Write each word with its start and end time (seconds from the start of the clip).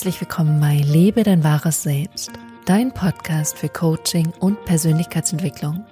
Herzlich 0.00 0.22
willkommen 0.22 0.58
bei 0.62 0.76
Lebe 0.76 1.24
dein 1.24 1.44
wahres 1.44 1.82
Selbst, 1.82 2.30
dein 2.64 2.94
Podcast 2.94 3.58
für 3.58 3.68
Coaching 3.68 4.32
und 4.40 4.64
Persönlichkeitsentwicklung. 4.64 5.84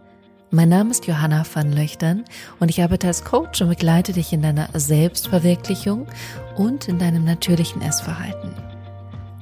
Mein 0.51 0.71
Name 0.71 0.93
ist 0.93 1.07
Johanna 1.07 1.45
van 1.53 1.73
Löchtern 1.73 2.25
und 2.59 2.71
ich 2.71 2.83
arbeite 2.83 3.09
als 3.09 3.23
Coach 3.23 3.61
und 3.61 3.69
begleite 3.69 4.15
dich 4.15 4.33
in 4.33 4.41
deiner 4.41 4.71
Selbstverwirklichung 4.73 6.07
und 6.57 6.89
in 6.89 6.99
deinem 6.99 7.25
natürlichen 7.25 7.83
Essverhalten. 7.83 8.55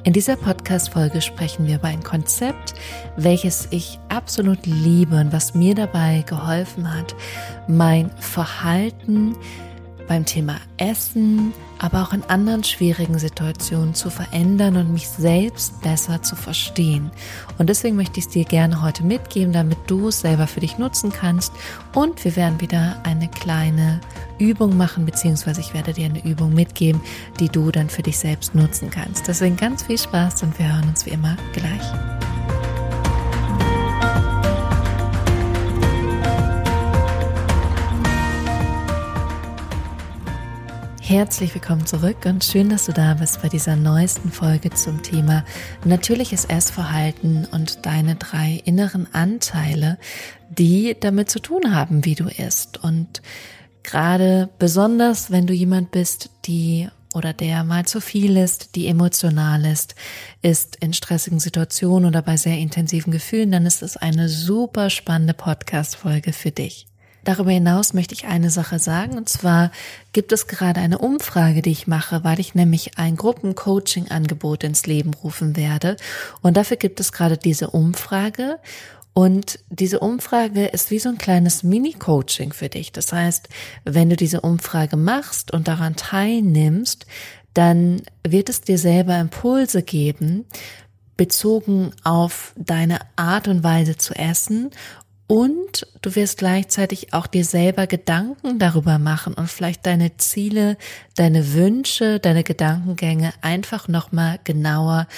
In 0.02 0.12
dieser 0.12 0.34
Podcast-Folge 0.34 1.20
sprechen 1.20 1.68
wir 1.68 1.76
über 1.76 1.86
ein 1.86 2.02
Konzept, 2.02 2.74
welches 3.16 3.68
ich 3.70 4.00
absolut 4.08 4.66
liebe 4.66 5.14
und 5.14 5.32
was 5.32 5.54
mir 5.54 5.76
dabei 5.76 6.24
geholfen 6.26 6.92
hat, 6.92 7.14
mein 7.68 8.10
Verhalten 8.18 9.36
beim 10.06 10.24
Thema 10.24 10.56
Essen, 10.76 11.52
aber 11.78 12.02
auch 12.02 12.12
in 12.12 12.22
anderen 12.24 12.64
schwierigen 12.64 13.18
Situationen 13.18 13.94
zu 13.94 14.10
verändern 14.10 14.76
und 14.76 14.92
mich 14.92 15.08
selbst 15.08 15.80
besser 15.82 16.22
zu 16.22 16.36
verstehen. 16.36 17.10
Und 17.58 17.68
deswegen 17.68 17.96
möchte 17.96 18.18
ich 18.18 18.26
es 18.26 18.32
dir 18.32 18.44
gerne 18.44 18.82
heute 18.82 19.04
mitgeben, 19.04 19.52
damit 19.52 19.78
du 19.86 20.08
es 20.08 20.20
selber 20.20 20.46
für 20.46 20.60
dich 20.60 20.78
nutzen 20.78 21.12
kannst. 21.12 21.52
Und 21.94 22.24
wir 22.24 22.36
werden 22.36 22.60
wieder 22.60 23.00
eine 23.04 23.28
kleine 23.28 24.00
Übung 24.38 24.76
machen, 24.76 25.06
beziehungsweise 25.06 25.60
ich 25.60 25.74
werde 25.74 25.92
dir 25.92 26.06
eine 26.06 26.24
Übung 26.24 26.54
mitgeben, 26.54 27.00
die 27.40 27.48
du 27.48 27.70
dann 27.70 27.90
für 27.90 28.02
dich 28.02 28.18
selbst 28.18 28.54
nutzen 28.54 28.90
kannst. 28.90 29.28
Deswegen 29.28 29.56
ganz 29.56 29.82
viel 29.82 29.98
Spaß 29.98 30.42
und 30.42 30.58
wir 30.58 30.72
hören 30.72 30.88
uns 30.88 31.06
wie 31.06 31.10
immer 31.10 31.36
gleich. 31.52 32.25
Herzlich 41.06 41.54
willkommen 41.54 41.86
zurück 41.86 42.24
und 42.24 42.42
schön, 42.42 42.68
dass 42.68 42.86
du 42.86 42.92
da 42.92 43.14
bist 43.14 43.40
bei 43.40 43.48
dieser 43.48 43.76
neuesten 43.76 44.32
Folge 44.32 44.70
zum 44.70 45.04
Thema 45.04 45.44
natürliches 45.84 46.46
Essverhalten 46.46 47.46
und 47.52 47.86
deine 47.86 48.16
drei 48.16 48.60
inneren 48.64 49.06
Anteile, 49.14 49.98
die 50.50 50.96
damit 50.98 51.30
zu 51.30 51.38
tun 51.38 51.72
haben, 51.72 52.04
wie 52.04 52.16
du 52.16 52.24
isst. 52.24 52.82
Und 52.82 53.22
gerade 53.84 54.48
besonders, 54.58 55.30
wenn 55.30 55.46
du 55.46 55.54
jemand 55.54 55.92
bist, 55.92 56.30
die 56.44 56.88
oder 57.14 57.32
der 57.32 57.62
mal 57.62 57.86
zu 57.86 58.00
viel 58.00 58.36
ist, 58.36 58.74
die 58.74 58.88
emotional 58.88 59.64
ist, 59.64 59.94
ist 60.42 60.74
in 60.74 60.92
stressigen 60.92 61.38
Situationen 61.38 62.08
oder 62.08 62.20
bei 62.20 62.36
sehr 62.36 62.58
intensiven 62.58 63.12
Gefühlen, 63.12 63.52
dann 63.52 63.64
ist 63.64 63.82
es 63.84 63.96
eine 63.96 64.28
super 64.28 64.90
spannende 64.90 65.34
Podcast-Folge 65.34 66.32
für 66.32 66.50
dich. 66.50 66.88
Darüber 67.26 67.50
hinaus 67.50 67.92
möchte 67.92 68.14
ich 68.14 68.26
eine 68.26 68.50
Sache 68.50 68.78
sagen, 68.78 69.18
und 69.18 69.28
zwar 69.28 69.72
gibt 70.12 70.30
es 70.30 70.46
gerade 70.46 70.80
eine 70.80 70.98
Umfrage, 70.98 71.60
die 71.60 71.72
ich 71.72 71.88
mache, 71.88 72.22
weil 72.22 72.38
ich 72.38 72.54
nämlich 72.54 72.98
ein 72.98 73.16
Gruppencoaching-Angebot 73.16 74.62
ins 74.62 74.86
Leben 74.86 75.12
rufen 75.12 75.56
werde. 75.56 75.96
Und 76.40 76.56
dafür 76.56 76.76
gibt 76.76 77.00
es 77.00 77.10
gerade 77.10 77.36
diese 77.36 77.70
Umfrage. 77.70 78.60
Und 79.12 79.58
diese 79.70 79.98
Umfrage 79.98 80.66
ist 80.66 80.92
wie 80.92 81.00
so 81.00 81.08
ein 81.08 81.18
kleines 81.18 81.64
Mini-Coaching 81.64 82.52
für 82.52 82.68
dich. 82.68 82.92
Das 82.92 83.12
heißt, 83.12 83.48
wenn 83.82 84.08
du 84.08 84.14
diese 84.14 84.42
Umfrage 84.42 84.96
machst 84.96 85.52
und 85.52 85.66
daran 85.66 85.96
teilnimmst, 85.96 87.06
dann 87.54 88.02
wird 88.24 88.48
es 88.50 88.60
dir 88.60 88.78
selber 88.78 89.18
Impulse 89.18 89.82
geben, 89.82 90.44
bezogen 91.16 91.90
auf 92.04 92.52
deine 92.56 93.00
Art 93.16 93.48
und 93.48 93.64
Weise 93.64 93.96
zu 93.96 94.14
essen 94.14 94.70
und 95.26 95.86
du 96.02 96.14
wirst 96.14 96.38
gleichzeitig 96.38 97.12
auch 97.12 97.26
dir 97.26 97.44
selber 97.44 97.86
Gedanken 97.86 98.58
darüber 98.58 98.98
machen 98.98 99.34
und 99.34 99.48
vielleicht 99.50 99.84
deine 99.86 100.16
Ziele, 100.18 100.76
deine 101.16 101.52
Wünsche, 101.54 102.20
deine 102.20 102.44
Gedankengänge 102.44 103.32
einfach 103.40 103.88
nochmal 103.88 104.38
genauer 104.44 105.08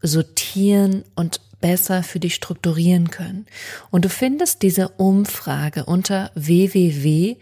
sortieren 0.00 1.04
und 1.14 1.40
besser 1.60 2.02
für 2.02 2.20
dich 2.20 2.34
strukturieren 2.34 3.10
können. 3.10 3.44
Und 3.90 4.04
du 4.04 4.08
findest 4.08 4.62
diese 4.62 4.88
Umfrage 4.90 5.84
unter 5.84 6.30
www.johanna 6.34 7.36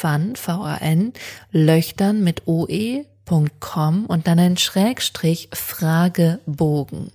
van, 0.00 0.34
V-A-N, 0.36 1.12
Löchtern 1.50 2.24
mit 2.24 2.46
oe.com 2.46 4.06
und 4.06 4.26
dann 4.26 4.38
ein 4.38 4.56
Schrägstrich 4.56 5.50
Fragebogen. 5.52 7.12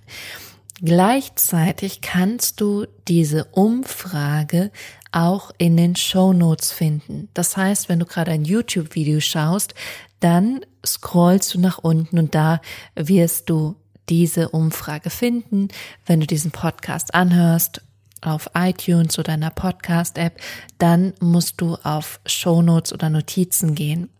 Gleichzeitig 0.80 2.02
kannst 2.02 2.60
du 2.60 2.86
diese 3.08 3.46
Umfrage 3.46 4.70
auch 5.10 5.50
in 5.58 5.76
den 5.76 5.96
Show 5.96 6.32
Notes 6.32 6.70
finden. 6.70 7.28
Das 7.34 7.56
heißt, 7.56 7.88
wenn 7.88 7.98
du 7.98 8.06
gerade 8.06 8.30
ein 8.30 8.44
YouTube-Video 8.44 9.20
schaust, 9.20 9.74
dann 10.20 10.60
scrollst 10.86 11.54
du 11.54 11.60
nach 11.60 11.78
unten 11.78 12.18
und 12.18 12.34
da 12.34 12.60
wirst 12.94 13.50
du 13.50 13.74
diese 14.08 14.50
Umfrage 14.50 15.10
finden. 15.10 15.68
Wenn 16.06 16.20
du 16.20 16.26
diesen 16.26 16.52
Podcast 16.52 17.14
anhörst 17.14 17.82
auf 18.20 18.50
iTunes 18.54 19.18
oder 19.18 19.32
einer 19.32 19.50
Podcast-App, 19.50 20.40
dann 20.78 21.12
musst 21.20 21.60
du 21.60 21.76
auf 21.82 22.20
Show 22.26 22.62
Notes 22.62 22.92
oder 22.92 23.10
Notizen 23.10 23.74
gehen. 23.74 24.10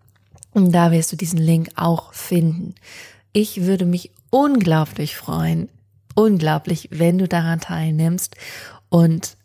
Und 0.52 0.72
da 0.72 0.90
wirst 0.90 1.12
du 1.12 1.16
diesen 1.16 1.38
Link 1.38 1.70
auch 1.76 2.12
finden. 2.14 2.74
Ich 3.32 3.62
würde 3.62 3.84
mich 3.84 4.10
unglaublich 4.30 5.16
freuen, 5.16 5.68
unglaublich, 6.18 6.88
wenn 6.90 7.18
du 7.18 7.28
daran 7.28 7.60
teilnimmst. 7.60 8.34
Und 8.88 9.36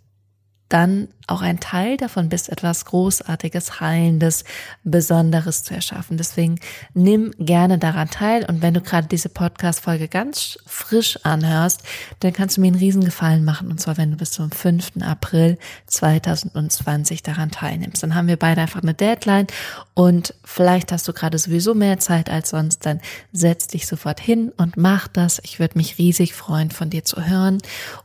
dann 0.70 1.10
auch 1.28 1.42
ein 1.42 1.60
Teil 1.60 1.98
davon 1.98 2.30
bist, 2.30 2.50
etwas 2.50 2.86
Großartiges, 2.86 3.80
Heilendes, 3.80 4.44
Besonderes 4.84 5.64
zu 5.64 5.74
erschaffen. 5.74 6.18
Deswegen 6.18 6.60
nimm 6.94 7.32
gerne 7.40 7.78
daran 7.78 8.10
teil. 8.10 8.46
Und 8.46 8.62
wenn 8.62 8.74
du 8.74 8.82
gerade 8.82 9.08
diese 9.08 9.30
Podcast-Folge 9.30 10.08
ganz 10.08 10.58
frisch 10.66 11.18
anhörst, 11.24 11.84
dann 12.20 12.34
kannst 12.34 12.58
du 12.58 12.62
mir 12.62 12.68
einen 12.68 12.76
Riesengefallen 12.76 13.46
machen. 13.46 13.72
Und 13.72 13.80
zwar, 13.80 13.98
wenn 13.98 14.12
du 14.12 14.18
bis 14.18 14.32
zum 14.32 14.52
5. 14.52 15.02
April 15.02 15.58
2020 15.88 17.24
daran 17.24 17.52
teilnimmst. 17.52 18.04
Dann 18.04 18.16
haben 18.16 18.28
wir 18.28 18.38
beide 18.38 18.62
einfach 18.62 18.82
eine 18.82 18.94
Deadline. 18.94 19.48
Und 19.94 20.34
vielleicht 20.44 20.92
hast 20.92 21.08
du 21.08 21.14
gerade 21.14 21.38
sowieso 21.38 21.74
mehr 21.74 22.00
Zeit 22.00 22.30
als 22.30 22.50
sonst. 22.50 22.86
Dann 22.86 23.00
setz 23.32 23.68
dich 23.68 23.88
sofort 23.88 24.20
hin 24.20 24.52
und 24.58 24.78
mach 24.78 25.08
das. 25.08 25.40
Ich 25.44 25.60
würde 25.60 25.78
mich 25.78 25.98
riesig 25.98 26.34
freuen, 26.34 26.72
von 26.72 26.90
dir 26.90 27.04
zu 27.04 27.26
hören 27.26 27.60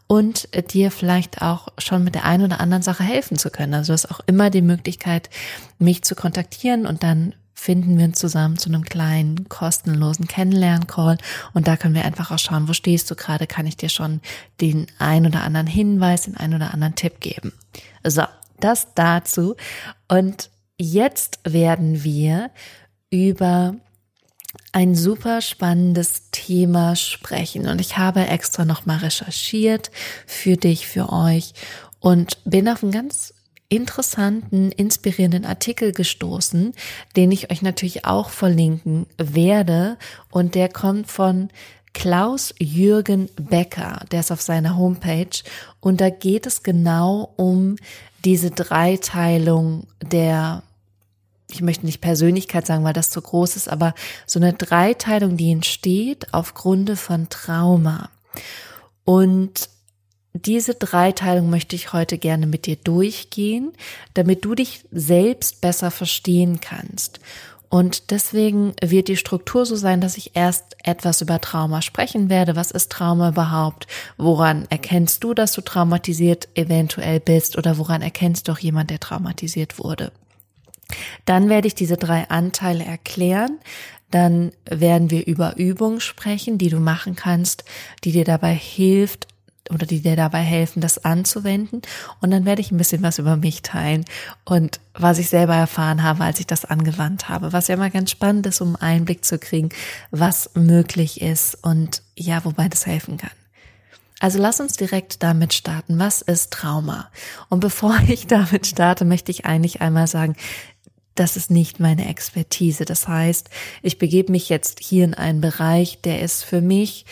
und 0.06 0.48
dir 0.72 0.90
vielleicht 0.90 1.42
auch 1.42 1.68
schon 1.78 2.02
mit 2.02 2.14
der 2.14 2.24
einen 2.24 2.44
oder 2.44 2.60
anderen 2.60 2.82
Sache 2.82 3.04
helfen 3.08 3.38
zu 3.38 3.50
können. 3.50 3.74
Also 3.74 3.88
du 3.88 3.94
hast 3.94 4.10
auch 4.10 4.20
immer 4.26 4.50
die 4.50 4.62
Möglichkeit, 4.62 5.30
mich 5.78 6.02
zu 6.02 6.14
kontaktieren 6.14 6.86
und 6.86 7.02
dann 7.02 7.34
finden 7.58 7.98
wir 7.98 8.04
uns 8.04 8.18
zusammen 8.18 8.56
zu 8.56 8.68
einem 8.68 8.84
kleinen 8.84 9.48
kostenlosen 9.48 10.28
Kennenlern-Call. 10.28 11.18
Und 11.54 11.66
da 11.66 11.76
können 11.76 11.94
wir 11.94 12.04
einfach 12.04 12.30
auch 12.30 12.38
schauen, 12.38 12.68
wo 12.68 12.72
stehst 12.72 13.10
du 13.10 13.16
gerade, 13.16 13.48
kann 13.48 13.66
ich 13.66 13.76
dir 13.76 13.88
schon 13.88 14.20
den 14.60 14.86
ein 14.98 15.26
oder 15.26 15.42
anderen 15.42 15.66
Hinweis, 15.66 16.22
den 16.22 16.36
ein 16.36 16.54
oder 16.54 16.72
anderen 16.72 16.94
Tipp 16.94 17.20
geben. 17.20 17.52
So, 18.04 18.22
das 18.60 18.94
dazu. 18.94 19.56
Und 20.06 20.50
jetzt 20.78 21.40
werden 21.44 22.04
wir 22.04 22.50
über 23.10 23.74
ein 24.72 24.94
super 24.94 25.40
spannendes 25.40 26.30
Thema 26.30 26.94
sprechen. 26.94 27.68
Und 27.68 27.80
ich 27.80 27.98
habe 27.98 28.26
extra 28.26 28.64
nochmal 28.64 28.98
recherchiert 28.98 29.90
für 30.26 30.56
dich, 30.56 30.86
für 30.86 31.12
euch 31.12 31.54
und 32.00 32.38
bin 32.44 32.68
auf 32.68 32.82
einen 32.82 32.92
ganz 32.92 33.34
interessanten, 33.68 34.72
inspirierenden 34.72 35.44
Artikel 35.44 35.92
gestoßen, 35.92 36.72
den 37.16 37.32
ich 37.32 37.50
euch 37.50 37.62
natürlich 37.62 38.04
auch 38.06 38.30
verlinken 38.30 39.06
werde. 39.18 39.98
Und 40.30 40.54
der 40.54 40.68
kommt 40.68 41.10
von 41.10 41.50
Klaus 41.92 42.54
Jürgen 42.58 43.28
Becker, 43.36 44.04
der 44.10 44.20
ist 44.20 44.30
auf 44.30 44.40
seiner 44.40 44.76
Homepage. 44.76 45.42
Und 45.80 46.00
da 46.00 46.10
geht 46.10 46.46
es 46.46 46.62
genau 46.62 47.32
um 47.36 47.76
diese 48.24 48.50
Dreiteilung 48.50 49.86
der, 50.02 50.62
ich 51.50 51.60
möchte 51.60 51.86
nicht 51.86 52.00
Persönlichkeit 52.00 52.66
sagen, 52.66 52.84
weil 52.84 52.92
das 52.92 53.10
zu 53.10 53.20
groß 53.20 53.56
ist, 53.56 53.68
aber 53.68 53.94
so 54.26 54.38
eine 54.38 54.52
Dreiteilung, 54.52 55.36
die 55.36 55.50
entsteht 55.50 56.32
aufgrund 56.32 56.90
von 56.98 57.28
Trauma. 57.28 58.10
Und 59.04 59.68
diese 60.34 60.74
Dreiteilung 60.74 61.50
möchte 61.50 61.74
ich 61.74 61.92
heute 61.92 62.18
gerne 62.18 62.46
mit 62.46 62.66
dir 62.66 62.76
durchgehen, 62.76 63.72
damit 64.14 64.44
du 64.44 64.54
dich 64.54 64.84
selbst 64.90 65.60
besser 65.60 65.90
verstehen 65.90 66.60
kannst. 66.60 67.20
Und 67.70 68.10
deswegen 68.10 68.72
wird 68.80 69.08
die 69.08 69.16
Struktur 69.16 69.66
so 69.66 69.76
sein, 69.76 70.00
dass 70.00 70.16
ich 70.16 70.34
erst 70.34 70.76
etwas 70.84 71.20
über 71.20 71.40
Trauma 71.40 71.82
sprechen 71.82 72.30
werde. 72.30 72.56
Was 72.56 72.70
ist 72.70 72.90
Trauma 72.90 73.28
überhaupt? 73.28 73.86
Woran 74.16 74.66
erkennst 74.70 75.22
du, 75.22 75.34
dass 75.34 75.52
du 75.52 75.60
traumatisiert 75.60 76.48
eventuell 76.54 77.20
bist? 77.20 77.58
Oder 77.58 77.76
woran 77.76 78.00
erkennst 78.00 78.48
du 78.48 78.52
auch 78.52 78.58
jemand, 78.58 78.88
der 78.88 79.00
traumatisiert 79.00 79.78
wurde? 79.78 80.12
Dann 81.26 81.50
werde 81.50 81.68
ich 81.68 81.74
diese 81.74 81.98
drei 81.98 82.30
Anteile 82.30 82.84
erklären. 82.84 83.58
Dann 84.10 84.52
werden 84.64 85.10
wir 85.10 85.26
über 85.26 85.58
Übungen 85.58 86.00
sprechen, 86.00 86.56
die 86.56 86.70
du 86.70 86.80
machen 86.80 87.16
kannst, 87.16 87.64
die 88.04 88.12
dir 88.12 88.24
dabei 88.24 88.54
hilft, 88.54 89.28
oder 89.70 89.86
die 89.86 90.00
dir 90.00 90.16
dabei 90.16 90.40
helfen, 90.40 90.80
das 90.80 91.04
anzuwenden. 91.04 91.82
Und 92.20 92.30
dann 92.30 92.44
werde 92.44 92.60
ich 92.60 92.70
ein 92.70 92.78
bisschen 92.78 93.02
was 93.02 93.18
über 93.18 93.36
mich 93.36 93.62
teilen 93.62 94.04
und 94.44 94.80
was 94.94 95.18
ich 95.18 95.28
selber 95.28 95.54
erfahren 95.54 96.02
habe, 96.02 96.24
als 96.24 96.40
ich 96.40 96.46
das 96.46 96.64
angewandt 96.64 97.28
habe. 97.28 97.52
Was 97.52 97.68
ja 97.68 97.74
immer 97.74 97.90
ganz 97.90 98.10
spannend 98.10 98.46
ist, 98.46 98.60
um 98.60 98.76
einen 98.76 98.98
Einblick 98.98 99.24
zu 99.24 99.38
kriegen, 99.38 99.68
was 100.10 100.50
möglich 100.54 101.20
ist 101.20 101.56
und 101.62 102.02
ja, 102.16 102.44
wobei 102.44 102.68
das 102.68 102.86
helfen 102.86 103.16
kann. 103.16 103.30
Also 104.20 104.40
lass 104.40 104.58
uns 104.60 104.72
direkt 104.72 105.22
damit 105.22 105.54
starten. 105.54 105.98
Was 105.98 106.22
ist 106.22 106.52
Trauma? 106.52 107.10
Und 107.48 107.60
bevor 107.60 107.96
ich 108.08 108.26
damit 108.26 108.66
starte, 108.66 109.04
möchte 109.04 109.30
ich 109.30 109.44
eigentlich 109.44 109.80
einmal 109.80 110.06
sagen, 110.06 110.34
das 111.14 111.36
ist 111.36 111.50
nicht 111.50 111.80
meine 111.80 112.08
Expertise. 112.08 112.84
Das 112.84 113.08
heißt, 113.08 113.50
ich 113.82 113.98
begebe 113.98 114.32
mich 114.32 114.48
jetzt 114.48 114.80
hier 114.80 115.04
in 115.04 115.14
einen 115.14 115.40
Bereich, 115.40 116.00
der 116.02 116.20
ist 116.22 116.44
für 116.44 116.60
mich, 116.60 117.06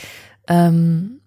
ähm, 0.49 1.21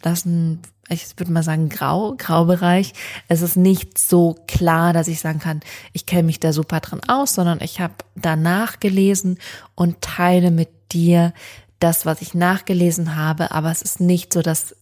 das 0.00 0.24
ein, 0.24 0.60
ich 0.88 1.06
würde 1.18 1.32
mal 1.32 1.42
sagen, 1.42 1.68
grau, 1.68 2.14
Graubereich. 2.16 2.92
Es 3.28 3.42
ist 3.42 3.56
nicht 3.56 3.98
so 3.98 4.36
klar, 4.46 4.92
dass 4.92 5.08
ich 5.08 5.20
sagen 5.20 5.38
kann, 5.38 5.60
ich 5.92 6.06
kenne 6.06 6.24
mich 6.24 6.40
da 6.40 6.52
super 6.52 6.80
drin 6.80 7.00
aus, 7.06 7.34
sondern 7.34 7.60
ich 7.60 7.80
habe 7.80 7.94
danach 8.16 8.80
gelesen 8.80 9.38
und 9.74 10.00
teile 10.00 10.50
mit 10.50 10.68
dir 10.92 11.32
das, 11.78 12.06
was 12.06 12.22
ich 12.22 12.34
nachgelesen 12.34 13.16
habe, 13.16 13.52
aber 13.52 13.70
es 13.70 13.82
ist 13.82 14.00
nicht 14.00 14.32
so, 14.32 14.42
dass 14.42 14.76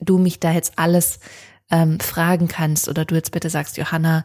du 0.00 0.18
mich 0.18 0.40
da 0.40 0.52
jetzt 0.52 0.78
alles 0.78 1.20
ähm, 1.70 2.00
fragen 2.00 2.48
kannst 2.48 2.88
oder 2.88 3.04
du 3.04 3.14
jetzt 3.14 3.32
bitte 3.32 3.50
sagst, 3.50 3.76
Johanna, 3.76 4.24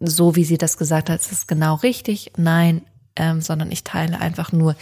so 0.00 0.36
wie 0.36 0.44
sie 0.44 0.58
das 0.58 0.78
gesagt 0.78 1.10
hat, 1.10 1.20
ist 1.20 1.32
es 1.32 1.46
genau 1.46 1.74
richtig. 1.76 2.32
Nein, 2.36 2.82
ähm, 3.16 3.40
sondern 3.40 3.70
ich 3.70 3.84
teile 3.84 4.20
einfach 4.20 4.52
nur 4.52 4.76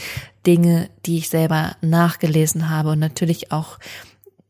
Dinge, 0.47 0.91
die 1.05 1.19
ich 1.19 1.29
selber 1.29 1.77
nachgelesen 1.81 2.69
habe 2.69 2.91
und 2.91 2.99
natürlich 2.99 3.51
auch 3.51 3.79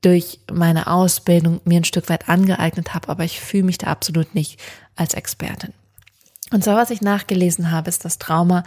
durch 0.07 0.39
meine 0.53 0.87
Ausbildung 0.87 1.61
mir 1.65 1.81
ein 1.81 1.85
Stück 1.85 2.09
weit 2.09 2.29
angeeignet 2.29 2.95
habe, 2.95 3.09
aber 3.09 3.25
ich 3.25 3.41
fühle 3.41 3.65
mich 3.65 3.79
da 3.79 3.89
absolut 3.89 4.37
nicht 4.37 4.61
als 4.95 5.15
Expertin. 5.15 5.73
Und 6.53 6.63
zwar, 6.63 6.77
was 6.77 6.91
ich 6.91 7.01
nachgelesen 7.01 7.73
habe, 7.73 7.89
ist, 7.89 8.05
dass 8.05 8.19
Trauma 8.19 8.63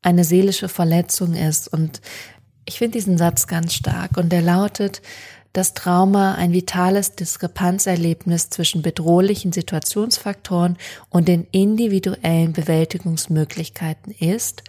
eine 0.00 0.24
seelische 0.24 0.70
Verletzung 0.70 1.34
ist. 1.34 1.68
Und 1.68 2.00
ich 2.64 2.78
finde 2.78 2.96
diesen 2.96 3.18
Satz 3.18 3.46
ganz 3.46 3.74
stark. 3.74 4.16
Und 4.16 4.30
der 4.30 4.40
lautet, 4.40 5.02
dass 5.52 5.74
Trauma 5.74 6.36
ein 6.36 6.54
vitales 6.54 7.16
Diskrepanzerlebnis 7.16 8.48
zwischen 8.48 8.80
bedrohlichen 8.80 9.52
Situationsfaktoren 9.52 10.78
und 11.10 11.28
den 11.28 11.46
individuellen 11.50 12.54
Bewältigungsmöglichkeiten 12.54 14.12
ist. 14.12 14.62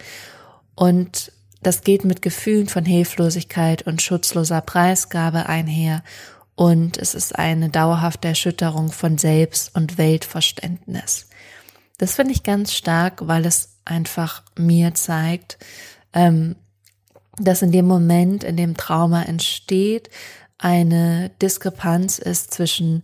Und 0.75 1.31
das 1.61 1.81
geht 1.81 2.05
mit 2.05 2.21
Gefühlen 2.21 2.67
von 2.67 2.85
Hilflosigkeit 2.85 3.83
und 3.83 4.01
schutzloser 4.01 4.61
Preisgabe 4.61 5.47
einher 5.47 6.03
und 6.55 6.97
es 6.97 7.15
ist 7.15 7.37
eine 7.37 7.69
dauerhafte 7.69 8.27
Erschütterung 8.27 8.91
von 8.91 9.17
Selbst- 9.17 9.75
und 9.75 9.97
Weltverständnis. 9.97 11.27
Das 11.97 12.15
finde 12.15 12.33
ich 12.33 12.43
ganz 12.43 12.73
stark, 12.73 13.27
weil 13.27 13.45
es 13.45 13.77
einfach 13.85 14.43
mir 14.57 14.93
zeigt, 14.93 15.57
ähm, 16.13 16.55
dass 17.37 17.61
in 17.61 17.71
dem 17.71 17.85
Moment, 17.85 18.43
in 18.43 18.57
dem 18.57 18.75
Trauma 18.75 19.23
entsteht, 19.23 20.09
eine 20.57 21.31
Diskrepanz 21.41 22.19
ist 22.19 22.53
zwischen 22.53 23.03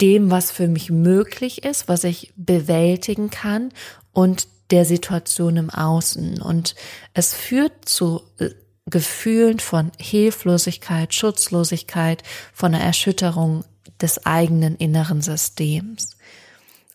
dem, 0.00 0.30
was 0.30 0.52
für 0.52 0.68
mich 0.68 0.90
möglich 0.90 1.64
ist, 1.64 1.88
was 1.88 2.04
ich 2.04 2.32
bewältigen 2.36 3.30
kann 3.30 3.70
und 4.12 4.46
der 4.70 4.84
Situation 4.84 5.56
im 5.56 5.70
Außen. 5.70 6.40
Und 6.42 6.74
es 7.14 7.34
führt 7.34 7.88
zu 7.88 8.22
äh, 8.38 8.50
Gefühlen 8.86 9.58
von 9.58 9.92
Hilflosigkeit, 9.98 11.12
Schutzlosigkeit, 11.12 12.22
von 12.52 12.74
einer 12.74 12.84
Erschütterung 12.84 13.64
des 14.00 14.24
eigenen 14.24 14.76
inneren 14.76 15.20
Systems. 15.20 16.16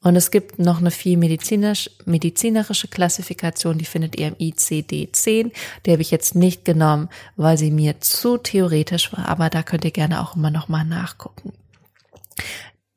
Und 0.01 0.17
es 0.17 0.31
gibt 0.31 0.59
noch 0.59 0.79
eine 0.79 0.91
viel 0.91 1.17
medizinisch, 1.17 1.89
medizinerische 2.05 2.89
Klassifikation, 2.89 3.77
die 3.77 3.85
findet 3.85 4.17
ihr 4.17 4.27
im 4.27 4.35
ICD-10. 4.35 5.51
Die 5.85 5.91
habe 5.91 6.01
ich 6.01 6.11
jetzt 6.11 6.35
nicht 6.35 6.65
genommen, 6.65 7.09
weil 7.37 7.57
sie 7.57 7.71
mir 7.71 8.01
zu 8.01 8.37
theoretisch 8.37 9.13
war, 9.13 9.29
aber 9.29 9.49
da 9.49 9.63
könnt 9.63 9.85
ihr 9.85 9.91
gerne 9.91 10.21
auch 10.21 10.35
immer 10.35 10.51
noch 10.51 10.67
mal 10.67 10.83
nachgucken. 10.83 11.53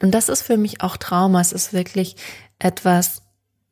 Und 0.03 0.11
das 0.13 0.29
ist 0.29 0.43
für 0.43 0.57
mich 0.57 0.81
auch 0.83 0.97
Trauma. 0.97 1.41
Es 1.41 1.53
ist 1.53 1.73
wirklich 1.73 2.17
etwas, 2.59 3.23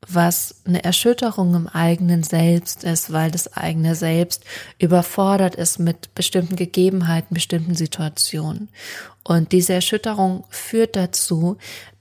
was 0.08 0.56
eine 0.64 0.84
Erschütterung 0.84 1.54
im 1.54 1.68
eigenen 1.68 2.22
Selbst 2.22 2.84
ist, 2.84 3.12
weil 3.12 3.30
das 3.30 3.56
eigene 3.56 3.94
Selbst 3.94 4.44
überfordert 4.78 5.54
ist 5.54 5.78
mit 5.78 6.14
bestimmten 6.14 6.56
Gegebenheiten, 6.56 7.34
bestimmten 7.34 7.74
Situationen. 7.74 8.68
Und 9.22 9.52
diese 9.52 9.72
Erschütterung 9.72 10.44
führt 10.50 10.96
dazu, 10.96 11.56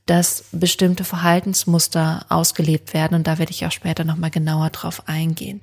dass 0.06 0.46
bestimmte 0.52 1.04
Verhaltensmuster 1.04 2.26
ausgelebt 2.30 2.94
werden 2.94 3.16
und 3.16 3.28
da 3.28 3.40
werde 3.40 3.52
ich 3.52 3.66
auch 3.66 3.72
später 3.72 4.04
nochmal 4.04 4.32
genauer 4.32 4.70
drauf 4.70 5.08
eingehen. 5.08 5.62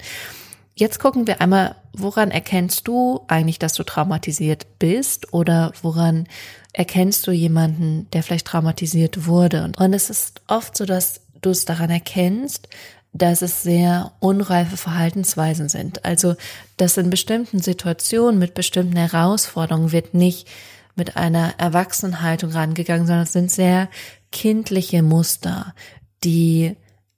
Jetzt 0.74 0.98
gucken 0.98 1.26
wir 1.26 1.42
einmal, 1.42 1.74
woran 1.92 2.30
erkennst 2.30 2.88
du 2.88 3.20
eigentlich, 3.28 3.58
dass 3.58 3.74
du 3.74 3.82
traumatisiert 3.82 4.78
bist 4.78 5.34
oder 5.34 5.72
woran 5.82 6.26
erkennst 6.72 7.26
du 7.26 7.32
jemanden, 7.32 8.08
der 8.12 8.22
vielleicht 8.22 8.46
traumatisiert 8.46 9.26
wurde? 9.26 9.70
Und 9.76 9.92
es 9.92 10.08
ist 10.08 10.40
oft 10.46 10.76
so, 10.76 10.86
dass 10.86 11.20
du 11.40 11.50
es 11.50 11.64
daran 11.64 11.90
erkennst, 11.90 12.68
dass 13.12 13.42
es 13.42 13.62
sehr 13.62 14.12
unreife 14.20 14.76
Verhaltensweisen 14.76 15.68
sind. 15.68 16.04
Also, 16.04 16.36
dass 16.76 16.96
in 16.96 17.10
bestimmten 17.10 17.60
Situationen 17.60 18.38
mit 18.38 18.54
bestimmten 18.54 18.96
Herausforderungen 18.96 19.92
wird 19.92 20.14
nicht 20.14 20.48
mit 20.94 21.16
einer 21.16 21.54
Erwachsenenhaltung 21.58 22.52
rangegangen, 22.52 23.06
sondern 23.06 23.24
es 23.24 23.32
sind 23.32 23.50
sehr 23.50 23.88
kindliche 24.30 25.02
Muster, 25.02 25.74
die 26.22 26.76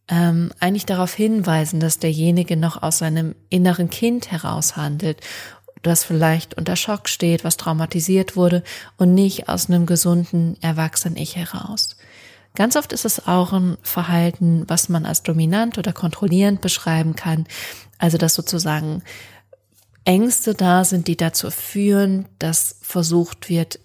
ähm, 0.08 0.50
eigentlich 0.60 0.86
darauf 0.86 1.14
hinweisen, 1.14 1.80
dass 1.80 1.98
derjenige 1.98 2.56
noch 2.56 2.82
aus 2.82 2.98
seinem 2.98 3.34
inneren 3.50 3.90
Kind 3.90 4.30
heraus 4.30 4.76
handelt, 4.76 5.18
das 5.82 6.04
vielleicht 6.04 6.54
unter 6.54 6.76
Schock 6.76 7.08
steht, 7.08 7.44
was 7.44 7.56
traumatisiert 7.56 8.36
wurde 8.36 8.62
und 8.96 9.14
nicht 9.14 9.48
aus 9.48 9.68
einem 9.68 9.84
gesunden 9.84 10.56
Erwachsenen-Ich 10.62 11.36
heraus. 11.36 11.96
Ganz 12.54 12.76
oft 12.76 12.92
ist 12.92 13.04
es 13.04 13.26
auch 13.26 13.52
ein 13.52 13.78
Verhalten, 13.82 14.64
was 14.68 14.88
man 14.88 15.06
als 15.06 15.22
dominant 15.22 15.78
oder 15.78 15.92
kontrollierend 15.92 16.60
beschreiben 16.60 17.16
kann. 17.16 17.46
Also, 17.98 18.18
dass 18.18 18.34
sozusagen 18.34 19.02
Ängste 20.04 20.54
da 20.54 20.84
sind, 20.84 21.08
die 21.08 21.16
dazu 21.16 21.50
führen, 21.50 22.26
dass 22.38 22.76
versucht 22.82 23.48
wird, 23.48 23.78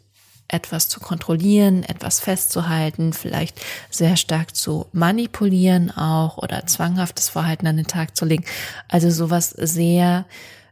etwas 0.47 0.87
zu 0.87 0.99
kontrollieren, 0.99 1.83
etwas 1.83 2.19
festzuhalten, 2.19 3.13
vielleicht 3.13 3.59
sehr 3.89 4.15
stark 4.15 4.55
zu 4.55 4.87
manipulieren 4.93 5.91
auch 5.91 6.38
oder 6.38 6.65
zwanghaftes 6.65 7.29
Verhalten 7.29 7.67
an 7.67 7.77
den 7.77 7.88
Tag 7.88 8.15
zu 8.15 8.25
legen. 8.25 8.45
Also 8.88 9.09
sowas 9.12 9.50
sehr 9.50 10.25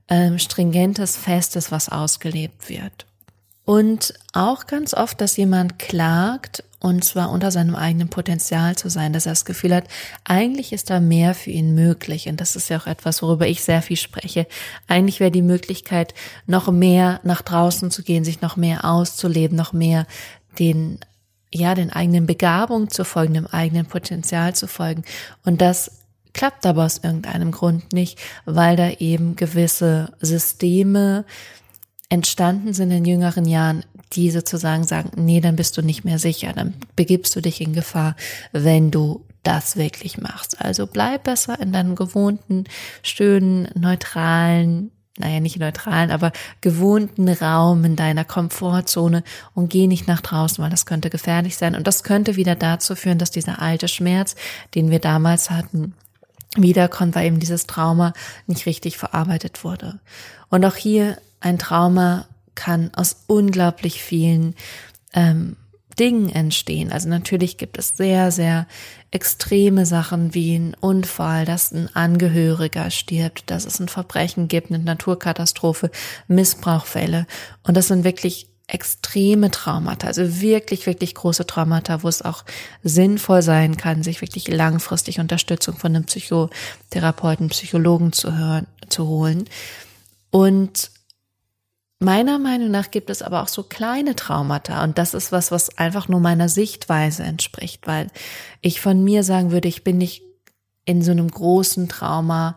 ähm, 0.07 0.39
stringentes, 0.39 1.17
festes, 1.17 1.71
was 1.71 1.89
ausgelebt 1.89 2.69
wird. 2.69 3.05
Und 3.65 4.13
auch 4.31 4.67
ganz 4.67 4.93
oft, 4.93 5.19
dass 5.19 5.37
jemand 5.37 5.79
klagt 5.79 6.63
und 6.85 7.03
zwar 7.03 7.31
unter 7.31 7.49
seinem 7.49 7.73
eigenen 7.73 8.09
Potenzial 8.09 8.75
zu 8.75 8.91
sein, 8.91 9.11
dass 9.11 9.25
er 9.25 9.31
das 9.31 9.43
Gefühl 9.43 9.73
hat, 9.73 9.85
eigentlich 10.23 10.71
ist 10.71 10.91
da 10.91 10.99
mehr 10.99 11.33
für 11.33 11.49
ihn 11.49 11.73
möglich. 11.73 12.29
Und 12.29 12.39
das 12.39 12.55
ist 12.55 12.69
ja 12.69 12.77
auch 12.77 12.85
etwas, 12.85 13.23
worüber 13.23 13.47
ich 13.47 13.63
sehr 13.63 13.81
viel 13.81 13.97
spreche. 13.97 14.45
Eigentlich 14.87 15.19
wäre 15.19 15.31
die 15.31 15.41
Möglichkeit, 15.41 16.13
noch 16.45 16.71
mehr 16.71 17.21
nach 17.23 17.41
draußen 17.41 17.89
zu 17.89 18.03
gehen, 18.03 18.23
sich 18.23 18.41
noch 18.41 18.55
mehr 18.55 18.85
auszuleben, 18.85 19.57
noch 19.57 19.73
mehr 19.73 20.05
den 20.59 20.99
ja, 21.51 21.73
den 21.73 21.91
eigenen 21.91 22.27
Begabungen 22.27 22.91
zu 22.91 23.03
folgen, 23.03 23.33
dem 23.33 23.47
eigenen 23.47 23.87
Potenzial 23.87 24.53
zu 24.53 24.67
folgen. 24.67 25.05
Und 25.43 25.61
das 25.61 26.03
klappt 26.33 26.67
aber 26.67 26.85
aus 26.85 26.99
irgendeinem 26.99 27.51
Grund 27.51 27.93
nicht, 27.93 28.19
weil 28.45 28.75
da 28.75 28.91
eben 28.91 29.35
gewisse 29.35 30.11
Systeme 30.19 31.25
entstanden 32.09 32.73
sind 32.73 32.91
in 32.91 33.05
jüngeren 33.05 33.45
Jahren, 33.45 33.83
die 34.15 34.31
sozusagen 34.31 34.83
sagen, 34.83 35.11
nee, 35.15 35.41
dann 35.41 35.55
bist 35.55 35.77
du 35.77 35.81
nicht 35.81 36.05
mehr 36.05 36.19
sicher, 36.19 36.53
dann 36.53 36.73
begibst 36.95 37.35
du 37.35 37.41
dich 37.41 37.61
in 37.61 37.73
Gefahr, 37.73 38.15
wenn 38.51 38.91
du 38.91 39.25
das 39.43 39.77
wirklich 39.77 40.17
machst. 40.17 40.59
Also 40.61 40.87
bleib 40.87 41.23
besser 41.23 41.59
in 41.59 41.71
deinem 41.71 41.95
gewohnten, 41.95 42.65
schönen, 43.03 43.69
neutralen, 43.75 44.91
naja, 45.17 45.39
nicht 45.39 45.59
neutralen, 45.59 46.11
aber 46.11 46.31
gewohnten 46.61 47.29
Raum 47.29 47.85
in 47.85 47.95
deiner 47.95 48.25
Komfortzone 48.25 49.23
und 49.53 49.69
geh 49.69 49.87
nicht 49.87 50.07
nach 50.07 50.21
draußen, 50.21 50.61
weil 50.61 50.71
das 50.71 50.85
könnte 50.85 51.09
gefährlich 51.09 51.55
sein. 51.55 51.75
Und 51.75 51.87
das 51.87 52.03
könnte 52.03 52.35
wieder 52.35 52.55
dazu 52.55 52.95
führen, 52.95 53.17
dass 53.17 53.31
dieser 53.31 53.61
alte 53.61 53.87
Schmerz, 53.87 54.35
den 54.73 54.91
wir 54.91 54.99
damals 54.99 55.51
hatten, 55.51 55.93
wiederkommt, 56.57 57.15
weil 57.15 57.27
eben 57.27 57.39
dieses 57.39 57.67
Trauma 57.67 58.13
nicht 58.47 58.65
richtig 58.65 58.97
verarbeitet 58.97 59.63
wurde. 59.63 59.99
Und 60.49 60.65
auch 60.65 60.75
hier 60.75 61.17
ein 61.39 61.59
Trauma 61.59 62.25
kann 62.55 62.91
aus 62.95 63.23
unglaublich 63.27 64.01
vielen 64.01 64.55
ähm, 65.13 65.57
Dingen 65.99 66.29
entstehen. 66.29 66.91
Also 66.91 67.07
natürlich 67.07 67.57
gibt 67.57 67.77
es 67.77 67.89
sehr, 67.89 68.31
sehr 68.31 68.67
extreme 69.11 69.85
Sachen 69.85 70.33
wie 70.33 70.55
ein 70.55 70.75
Unfall, 70.79 71.45
dass 71.45 71.71
ein 71.71 71.93
Angehöriger 71.95 72.91
stirbt, 72.91 73.49
dass 73.49 73.65
es 73.65 73.79
ein 73.79 73.87
Verbrechen 73.87 74.47
gibt, 74.47 74.71
eine 74.71 74.79
Naturkatastrophe, 74.79 75.89
Missbrauchfälle. 76.27 77.27
Und 77.63 77.77
das 77.77 77.87
sind 77.87 78.03
wirklich 78.03 78.49
extreme 78.67 79.51
Traumata, 79.51 80.07
also 80.07 80.41
wirklich, 80.41 80.87
wirklich 80.87 81.13
große 81.13 81.45
Traumata, 81.45 82.01
wo 82.01 82.07
es 82.07 82.23
auch 82.23 82.43
sinnvoll 82.83 83.43
sein 83.43 83.77
kann, 83.77 84.01
sich 84.01 84.21
wirklich 84.21 84.47
langfristig 84.47 85.19
Unterstützung 85.19 85.77
von 85.77 85.95
einem 85.95 86.05
Psychotherapeuten, 86.05 87.49
Psychologen 87.49 88.11
zu 88.11 88.35
hören, 88.35 88.65
zu 88.89 89.07
holen. 89.07 89.45
Und 90.31 90.89
meiner 91.99 92.39
Meinung 92.39 92.71
nach 92.71 92.91
gibt 92.91 93.09
es 93.09 93.21
aber 93.21 93.41
auch 93.41 93.47
so 93.47 93.63
kleine 93.63 94.15
Traumata 94.15 94.83
und 94.83 94.97
das 94.97 95.13
ist 95.13 95.31
was, 95.31 95.51
was 95.51 95.77
einfach 95.77 96.07
nur 96.07 96.19
meiner 96.19 96.49
Sichtweise 96.49 97.23
entspricht, 97.23 97.87
weil 97.87 98.07
ich 98.61 98.81
von 98.81 99.03
mir 99.03 99.23
sagen 99.23 99.51
würde, 99.51 99.67
ich 99.67 99.83
bin 99.83 99.97
nicht 99.97 100.23
in 100.85 101.01
so 101.01 101.11
einem 101.11 101.29
großen 101.29 101.89
Trauma 101.89 102.55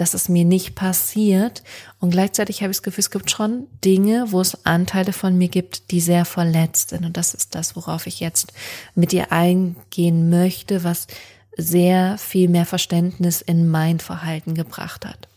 dass 0.00 0.14
es 0.14 0.30
mir 0.30 0.46
nicht 0.46 0.74
passiert. 0.74 1.62
Und 1.98 2.10
gleichzeitig 2.10 2.62
habe 2.62 2.70
ich 2.70 2.78
das 2.78 2.82
Gefühl, 2.82 3.02
es 3.02 3.10
gibt 3.10 3.30
schon 3.30 3.66
Dinge, 3.84 4.32
wo 4.32 4.40
es 4.40 4.64
Anteile 4.64 5.12
von 5.12 5.36
mir 5.36 5.48
gibt, 5.48 5.90
die 5.90 6.00
sehr 6.00 6.24
verletzt 6.24 6.90
sind. 6.90 7.04
Und 7.04 7.18
das 7.18 7.34
ist 7.34 7.54
das, 7.54 7.76
worauf 7.76 8.06
ich 8.06 8.18
jetzt 8.18 8.54
mit 8.94 9.12
dir 9.12 9.30
eingehen 9.30 10.30
möchte, 10.30 10.84
was 10.84 11.06
sehr 11.54 12.16
viel 12.16 12.48
mehr 12.48 12.64
Verständnis 12.64 13.42
in 13.42 13.68
mein 13.68 14.00
Verhalten 14.00 14.54
gebracht 14.54 15.04
hat. 15.04 15.28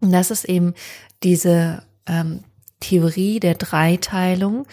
Und 0.00 0.10
das 0.10 0.32
ist 0.32 0.44
eben 0.44 0.74
diese 1.22 1.84
ähm, 2.06 2.42
Theorie 2.84 3.40
der 3.40 3.54
Dreiteilung, 3.54 4.66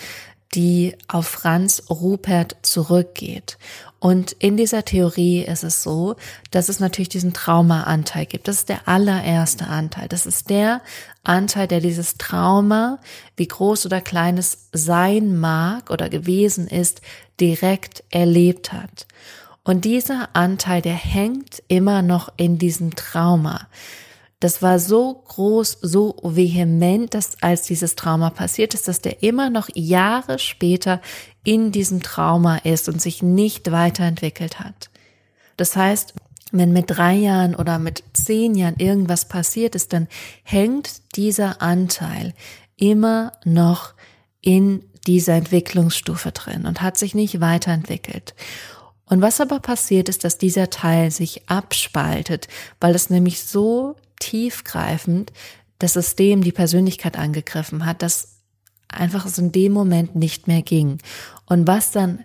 die 0.53 0.98
auf 1.08 1.27
Franz 1.27 1.84
Rupert 1.89 2.58
zurückgeht. 2.62 3.58
Und 4.00 4.34
in 4.34 4.58
dieser 4.58 4.84
Theorie 4.84 5.44
ist 5.44 5.63
es 5.63 5.82
so, 5.82 6.18
dass 6.50 6.68
es 6.68 6.82
natürlich 6.82 7.08
diesen 7.08 7.34
Traumaanteil 7.34 8.25
gibt. 8.25 8.50
Das 8.50 8.58
ist 8.58 8.70
der 8.70 8.88
allererste 8.88 9.68
Anteil. 9.68 10.10
Das 10.10 10.25
ist 10.25 10.50
der 10.50 10.82
Anteil, 11.24 11.68
der 11.68 11.80
dieses 11.80 12.15
Trauma, 12.18 13.00
wie 13.38 13.48
groß 13.48 13.86
oder 13.86 14.01
klein 14.01 14.38
es 14.38 14.68
sein 14.74 15.38
mag 15.38 15.89
oder 15.89 16.10
gewesen 16.10 16.68
ist, 16.68 17.01
direkt 17.39 18.03
erlebt 18.10 18.74
hat. 18.74 19.08
Und 19.63 19.86
dieser 19.86 20.30
Anteil, 20.34 20.82
der 20.82 20.96
hängt 20.96 21.63
immer 21.70 22.01
noch 22.01 22.34
in 22.36 22.58
diesem 22.58 22.96
Trauma. 22.96 23.68
Das 24.42 24.64
war 24.64 24.80
so 24.80 25.24
groß, 25.28 25.78
so 25.84 26.18
vehement, 26.24 27.14
dass 27.14 27.42
als 27.42 27.62
dieses 27.62 27.96
Trauma 27.96 28.32
passiert 28.32 28.74
ist, 28.74 28.88
dass 28.88 29.00
der 29.00 29.22
immer 29.22 29.52
noch 29.52 29.70
Jahre 29.76 30.40
später 30.40 31.00
in 31.44 31.72
diesem 31.72 32.02
Trauma 32.02 32.58
ist 32.58 32.90
und 32.90 33.00
sich 33.00 33.22
nicht 33.22 33.72
weiterentwickelt 33.72 34.60
hat. 34.60 34.90
Das 35.58 35.76
heißt, 35.76 36.16
wenn 36.52 36.74
mit 36.74 36.86
drei 36.88 37.14
Jahren 37.14 37.56
oder 37.56 37.78
mit 37.78 38.04
zehn 38.14 38.56
Jahren 38.56 38.78
irgendwas 38.78 39.28
passiert 39.28 39.76
ist, 39.76 39.94
dann 39.94 40.08
hängt 40.42 41.16
dieser 41.16 41.62
Anteil 41.62 42.34
immer 42.78 43.34
noch 43.46 43.94
in 44.42 44.84
dieser 45.06 45.34
Entwicklungsstufe 45.34 46.32
drin 46.32 46.66
und 46.66 46.82
hat 46.82 46.98
sich 46.98 47.14
nicht 47.14 47.42
weiterentwickelt. 47.42 48.34
Und 49.06 49.22
was 49.22 49.40
aber 49.40 49.60
passiert 49.60 50.10
ist, 50.10 50.24
dass 50.24 50.40
dieser 50.40 50.72
Teil 50.72 51.12
sich 51.12 51.48
abspaltet, 51.48 52.48
weil 52.80 52.96
es 52.96 53.12
nämlich 53.12 53.44
so 53.44 53.98
tiefgreifend 54.22 55.34
das 55.80 55.94
System, 55.94 56.44
die 56.44 56.51
Persönlichkeit 56.51 57.18
angegriffen 57.18 57.86
hat, 57.86 58.01
dass 58.01 58.40
einfach 58.88 59.25
es 59.25 59.38
in 59.38 59.51
dem 59.51 59.74
Moment 59.74 60.16
nicht 60.16 60.48
mehr 60.48 60.62
ging. 60.62 61.00
Und 61.46 61.68
was 61.68 61.92
dann 61.92 62.24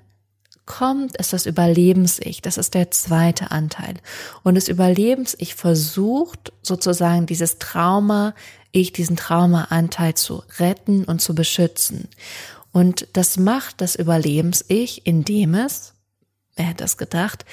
kommt, 0.66 1.16
ist 1.16 1.32
das 1.32 1.46
Überlebens-Ich. 1.46 2.42
Das 2.42 2.58
ist 2.58 2.74
der 2.74 2.90
zweite 2.90 3.52
Anteil. 3.52 3.94
Und 4.42 4.56
das 4.56 4.68
Überlebens-Ich 4.68 5.54
versucht 5.54 6.52
sozusagen 6.62 7.26
dieses 7.26 7.58
Trauma, 7.58 8.34
ich 8.72 8.92
diesen 8.92 9.16
Trauma-Anteil 9.16 10.14
zu 10.14 10.42
retten 10.58 11.04
und 11.04 11.20
zu 11.22 11.34
beschützen. 11.34 12.08
Und 12.72 13.08
das 13.14 13.38
macht 13.38 13.80
das 13.80 13.94
Überlebens-Ich, 13.94 15.06
indem 15.06 15.54
es, 15.54 15.94
wer 16.56 16.66
hätte 16.66 16.84
das 16.84 16.98
gedacht, 16.98 17.46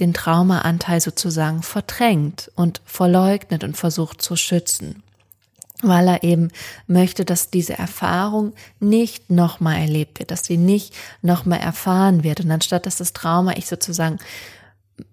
den 0.00 0.14
Traumaanteil 0.14 1.00
sozusagen 1.00 1.62
verdrängt 1.62 2.50
und 2.54 2.80
verleugnet 2.84 3.64
und 3.64 3.76
versucht 3.76 4.22
zu 4.22 4.36
schützen, 4.36 5.02
weil 5.82 6.08
er 6.08 6.22
eben 6.22 6.50
möchte, 6.86 7.24
dass 7.24 7.50
diese 7.50 7.78
Erfahrung 7.78 8.54
nicht 8.80 9.30
nochmal 9.30 9.80
erlebt 9.80 10.18
wird, 10.18 10.30
dass 10.30 10.44
sie 10.44 10.56
nicht 10.56 10.94
nochmal 11.20 11.60
erfahren 11.60 12.24
wird. 12.24 12.40
Und 12.40 12.50
anstatt 12.50 12.86
dass 12.86 12.96
das 12.96 13.12
Trauma 13.12 13.52
ich 13.56 13.66
sozusagen 13.66 14.18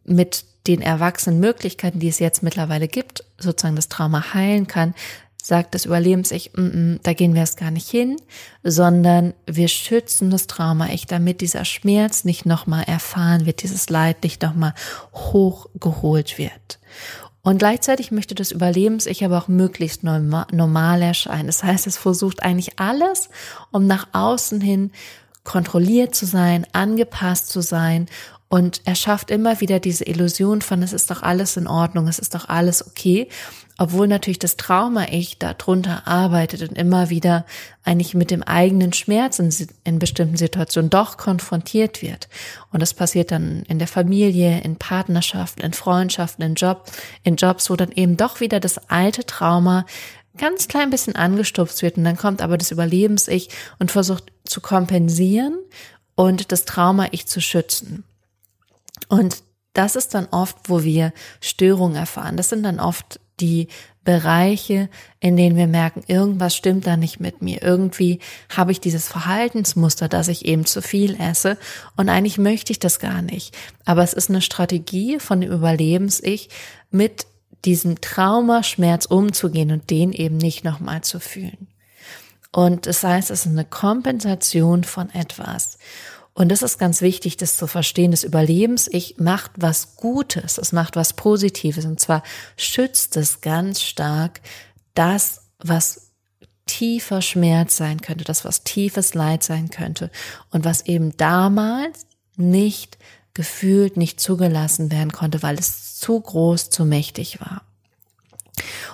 mit 0.05 0.45
den 0.67 0.81
erwachsenen 0.81 1.39
Möglichkeiten, 1.39 2.00
die 2.00 2.09
es 2.09 2.19
jetzt 2.19 2.43
mittlerweile 2.43 2.88
gibt, 2.88 3.24
sozusagen 3.38 3.75
das 3.75 3.89
Trauma 3.89 4.33
heilen 4.33 4.67
kann, 4.67 4.93
sagt 5.41 5.74
das 5.74 5.86
Überlebens-Ich, 5.86 6.51
mm 6.53 6.60
-mm, 6.60 7.00
da 7.03 7.13
gehen 7.13 7.34
wir 7.34 7.41
erst 7.41 7.58
gar 7.58 7.72
nicht 7.72 7.89
hin, 7.89 8.17
sondern 8.63 9.34
wir 9.46 9.67
schützen 9.67 10.29
das 10.29 10.48
Trauma-Ich, 10.48 11.05
damit 11.05 11.41
dieser 11.41 11.65
Schmerz 11.65 12.25
nicht 12.25 12.46
nochmal 12.46 12.84
erfahren 12.84 13.46
wird, 13.46 13.63
dieses 13.63 13.89
Leid 13.89 14.24
nicht 14.24 14.41
nochmal 14.41 14.74
hochgeholt 15.13 16.38
wird. 16.38 16.79
Und 17.41 17.58
gleichzeitig 17.58 18.12
möchte 18.12 18.36
das 18.36 18.51
Überlebens-Ich 18.51 19.24
aber 19.24 19.38
auch 19.38 19.48
möglichst 19.48 20.03
normal 20.03 21.01
erscheinen. 21.01 21.48
Das 21.48 21.63
heißt, 21.63 21.88
es 21.88 21.98
versucht 21.98 22.43
eigentlich 22.43 22.79
alles, 22.79 23.29
um 23.72 23.88
nach 23.88 24.08
außen 24.12 24.60
hin 24.60 24.91
kontrolliert 25.46 26.13
zu 26.13 26.25
sein, 26.25 26.67
angepasst 26.74 27.50
zu 27.50 27.62
sein 27.62 28.08
und 28.49 28.81
er 28.85 28.95
schafft 28.95 29.31
immer 29.31 29.61
wieder 29.61 29.79
diese 29.79 30.05
Illusion 30.05 30.61
von, 30.61 30.83
es 30.83 30.93
ist 30.93 31.09
doch 31.09 31.21
alles 31.21 31.55
in 31.55 31.67
Ordnung, 31.67 32.07
es 32.07 32.19
ist 32.19 32.35
doch 32.35 32.49
alles 32.49 32.85
okay 32.85 33.29
obwohl 33.79 34.09
natürlich 34.09 34.39
das 34.39 34.57
Trauma-Ich 34.57 35.37
darunter 35.37 36.05
arbeitet 36.05 36.69
und 36.69 36.77
immer 36.77 37.09
wieder 37.09 37.45
eigentlich 37.85 38.13
mit 38.13 38.29
dem 38.29 38.43
eigenen 38.43 38.91
Schmerz 38.91 39.39
in, 39.39 39.55
in, 39.85 39.99
bestimmten 39.99 40.35
Situationen 40.35 40.89
doch 40.89 41.15
konfrontiert 41.15 42.01
wird. 42.01 42.27
Und 42.73 42.81
das 42.81 42.93
passiert 42.93 43.31
dann 43.31 43.63
in 43.69 43.79
der 43.79 43.87
Familie, 43.87 44.59
in 44.59 44.75
Partnerschaften, 44.75 45.61
in 45.61 45.71
Freundschaften, 45.71 46.43
in 46.43 46.55
Job, 46.55 46.91
in 47.23 47.37
Jobs, 47.37 47.69
wo 47.69 47.77
dann 47.77 47.93
eben 47.93 48.17
doch 48.17 48.41
wieder 48.41 48.59
das 48.59 48.89
alte 48.89 49.25
Trauma 49.25 49.85
ganz 50.37 50.67
klein 50.67 50.89
bisschen 50.89 51.15
angestupst 51.15 51.81
wird 51.81 51.95
und 51.95 52.03
dann 52.03 52.17
kommt 52.17 52.41
aber 52.41 52.57
das 52.57 52.71
Überlebens-Ich 52.71 53.47
und 53.79 53.91
versucht 53.91 54.25
zu 54.43 54.59
kompensieren 54.59 55.57
und 56.15 56.51
das 56.51 56.65
Trauma-Ich 56.65 57.27
zu 57.27 57.39
schützen. 57.39 58.03
Und 59.07 59.43
das 59.73 59.95
ist 59.95 60.13
dann 60.13 60.27
oft, 60.31 60.57
wo 60.67 60.83
wir 60.83 61.13
Störungen 61.41 61.95
erfahren. 61.95 62.37
Das 62.37 62.49
sind 62.49 62.63
dann 62.63 62.79
oft 62.79 63.19
die 63.39 63.67
Bereiche, 64.03 64.89
in 65.19 65.37
denen 65.37 65.55
wir 65.55 65.67
merken, 65.67 66.03
irgendwas 66.07 66.55
stimmt 66.55 66.87
da 66.87 66.97
nicht 66.97 67.19
mit 67.19 67.41
mir. 67.41 67.61
Irgendwie 67.61 68.19
habe 68.49 68.71
ich 68.71 68.79
dieses 68.81 69.07
Verhaltensmuster, 69.07 70.07
dass 70.07 70.29
ich 70.29 70.45
eben 70.45 70.65
zu 70.65 70.81
viel 70.81 71.15
esse 71.19 71.57
und 71.95 72.09
eigentlich 72.09 72.37
möchte 72.37 72.71
ich 72.71 72.79
das 72.79 72.99
gar 72.99 73.21
nicht. 73.21 73.55
Aber 73.85 74.01
es 74.03 74.13
ist 74.13 74.29
eine 74.29 74.41
Strategie 74.41 75.19
von 75.19 75.41
dem 75.41 75.51
Überlebens-Ich, 75.51 76.49
mit 76.89 77.27
diesem 77.65 78.01
Traumaschmerz 78.01 79.05
umzugehen 79.05 79.71
und 79.71 79.89
den 79.89 80.11
eben 80.13 80.37
nicht 80.37 80.63
nochmal 80.63 81.01
zu 81.01 81.19
fühlen. 81.19 81.67
Und 82.51 82.87
das 82.87 83.03
heißt, 83.03 83.29
es 83.29 83.45
ist 83.45 83.51
eine 83.51 83.65
Kompensation 83.65 84.83
von 84.83 85.09
etwas. 85.11 85.77
Und 86.39 86.48
das 86.48 86.62
ist 86.62 86.77
ganz 86.77 87.01
wichtig, 87.01 87.36
das 87.36 87.58
zu 87.58 87.67
verstehen. 87.67 88.12
Das 88.12 88.24
Überlebens-Ich 88.24 89.17
macht 89.17 89.51
was 89.58 89.98
Gutes, 89.98 90.58
es 90.58 90.72
macht 90.72 90.96
was 90.96 91.12
Positives. 91.12 91.84
Und 91.84 92.00
zwar 92.00 92.24
schützt 92.55 93.17
es 93.17 93.41
ganz 93.41 93.81
stark 93.81 94.39
das, 94.93 95.41
was 95.58 96.13
tiefer 96.65 97.22
Schmerz 97.22 97.75
sein 97.75 98.00
könnte, 98.00 98.24
das, 98.24 98.46
was 98.46 98.63
tiefes 98.63 99.15
Leid 99.15 99.43
sein 99.43 99.69
könnte 99.69 100.12
und 100.50 100.63
was 100.63 100.86
eben 100.86 101.17
damals 101.17 102.08
nicht 102.38 102.98
gefühlt, 103.34 103.98
nicht 103.98 104.22
zugelassen 104.22 104.93
werden 104.93 105.12
konnte, 105.12 105.43
weil 105.43 105.60
es 105.60 105.98
zu 105.98 106.22
groß, 106.22 106.69
zu 106.69 106.86
mächtig 106.86 107.41
war. 107.41 107.68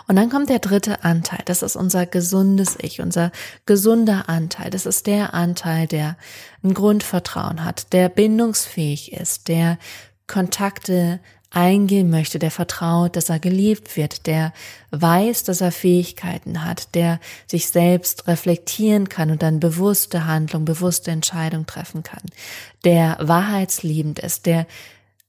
Und 0.08 0.16
dann 0.16 0.30
kommt 0.30 0.50
der 0.50 0.60
dritte 0.60 1.04
Anteil. 1.04 1.42
Das 1.46 1.62
ist 1.62 1.76
unser 1.76 2.06
gesundes 2.06 2.78
Ich, 2.80 3.02
unser 3.02 3.32
gesunder 3.66 4.30
Anteil. 4.30 4.70
Das 4.70 4.86
ist 4.86 5.08
der 5.08 5.34
Anteil, 5.34 5.88
der 5.88 6.18
ein 6.64 6.74
Grundvertrauen 6.74 7.64
hat, 7.64 7.94
der 7.94 8.10
bindungsfähig 8.10 9.14
ist, 9.14 9.48
der 9.48 9.78
Kontakte 10.28 11.20
eingehen 11.56 12.10
möchte, 12.10 12.38
der 12.38 12.52
vertraut, 12.52 13.16
dass 13.16 13.30
er 13.30 13.40
geliebt 13.40 13.96
wird, 13.96 14.28
der 14.28 14.52
weiß, 14.92 15.44
dass 15.44 15.62
er 15.62 15.72
Fähigkeiten 15.72 16.66
hat, 16.66 16.94
der 16.96 17.20
sich 17.48 17.70
selbst 17.70 18.28
reflektieren 18.28 19.08
kann 19.08 19.32
und 19.32 19.42
dann 19.42 19.62
bewusste 19.62 20.26
Handlung, 20.26 20.66
bewusste 20.66 21.12
Entscheidung 21.12 21.66
treffen 21.66 22.04
kann, 22.04 22.24
der 22.84 23.18
wahrheitsliebend 23.22 24.20
ist, 24.20 24.46
der 24.46 24.68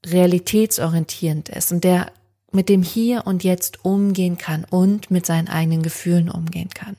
realitätsorientierend 0.05 1.49
ist 1.49 1.71
und 1.71 1.83
der 1.83 2.11
mit 2.51 2.69
dem 2.69 2.83
Hier 2.83 3.27
und 3.27 3.43
Jetzt 3.43 3.83
umgehen 3.83 4.37
kann 4.37 4.65
und 4.69 5.11
mit 5.11 5.25
seinen 5.25 5.47
eigenen 5.47 5.83
Gefühlen 5.83 6.29
umgehen 6.29 6.69
kann. 6.69 6.95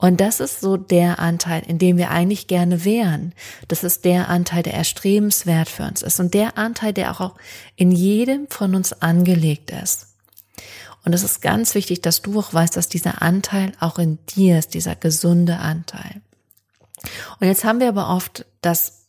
Und 0.00 0.20
das 0.20 0.40
ist 0.40 0.60
so 0.60 0.78
der 0.78 1.18
Anteil, 1.18 1.62
in 1.66 1.78
dem 1.78 1.98
wir 1.98 2.10
eigentlich 2.10 2.46
gerne 2.46 2.86
wären. 2.86 3.34
Das 3.68 3.84
ist 3.84 4.06
der 4.06 4.30
Anteil, 4.30 4.62
der 4.62 4.72
erstrebenswert 4.72 5.68
für 5.68 5.82
uns 5.82 6.02
ist 6.02 6.18
und 6.20 6.32
der 6.32 6.56
Anteil, 6.56 6.94
der 6.94 7.20
auch 7.20 7.34
in 7.76 7.92
jedem 7.92 8.46
von 8.48 8.74
uns 8.74 8.94
angelegt 8.94 9.70
ist. 9.70 10.06
Und 11.04 11.12
es 11.12 11.22
ist 11.22 11.42
ganz 11.42 11.74
wichtig, 11.74 12.00
dass 12.00 12.22
du 12.22 12.38
auch 12.38 12.52
weißt, 12.54 12.76
dass 12.76 12.88
dieser 12.88 13.20
Anteil 13.20 13.72
auch 13.78 13.98
in 13.98 14.18
dir 14.26 14.58
ist, 14.58 14.72
dieser 14.72 14.96
gesunde 14.96 15.58
Anteil. 15.58 16.22
Und 17.38 17.46
jetzt 17.46 17.64
haben 17.64 17.80
wir 17.80 17.88
aber 17.88 18.08
oft 18.08 18.46
das 18.62 19.06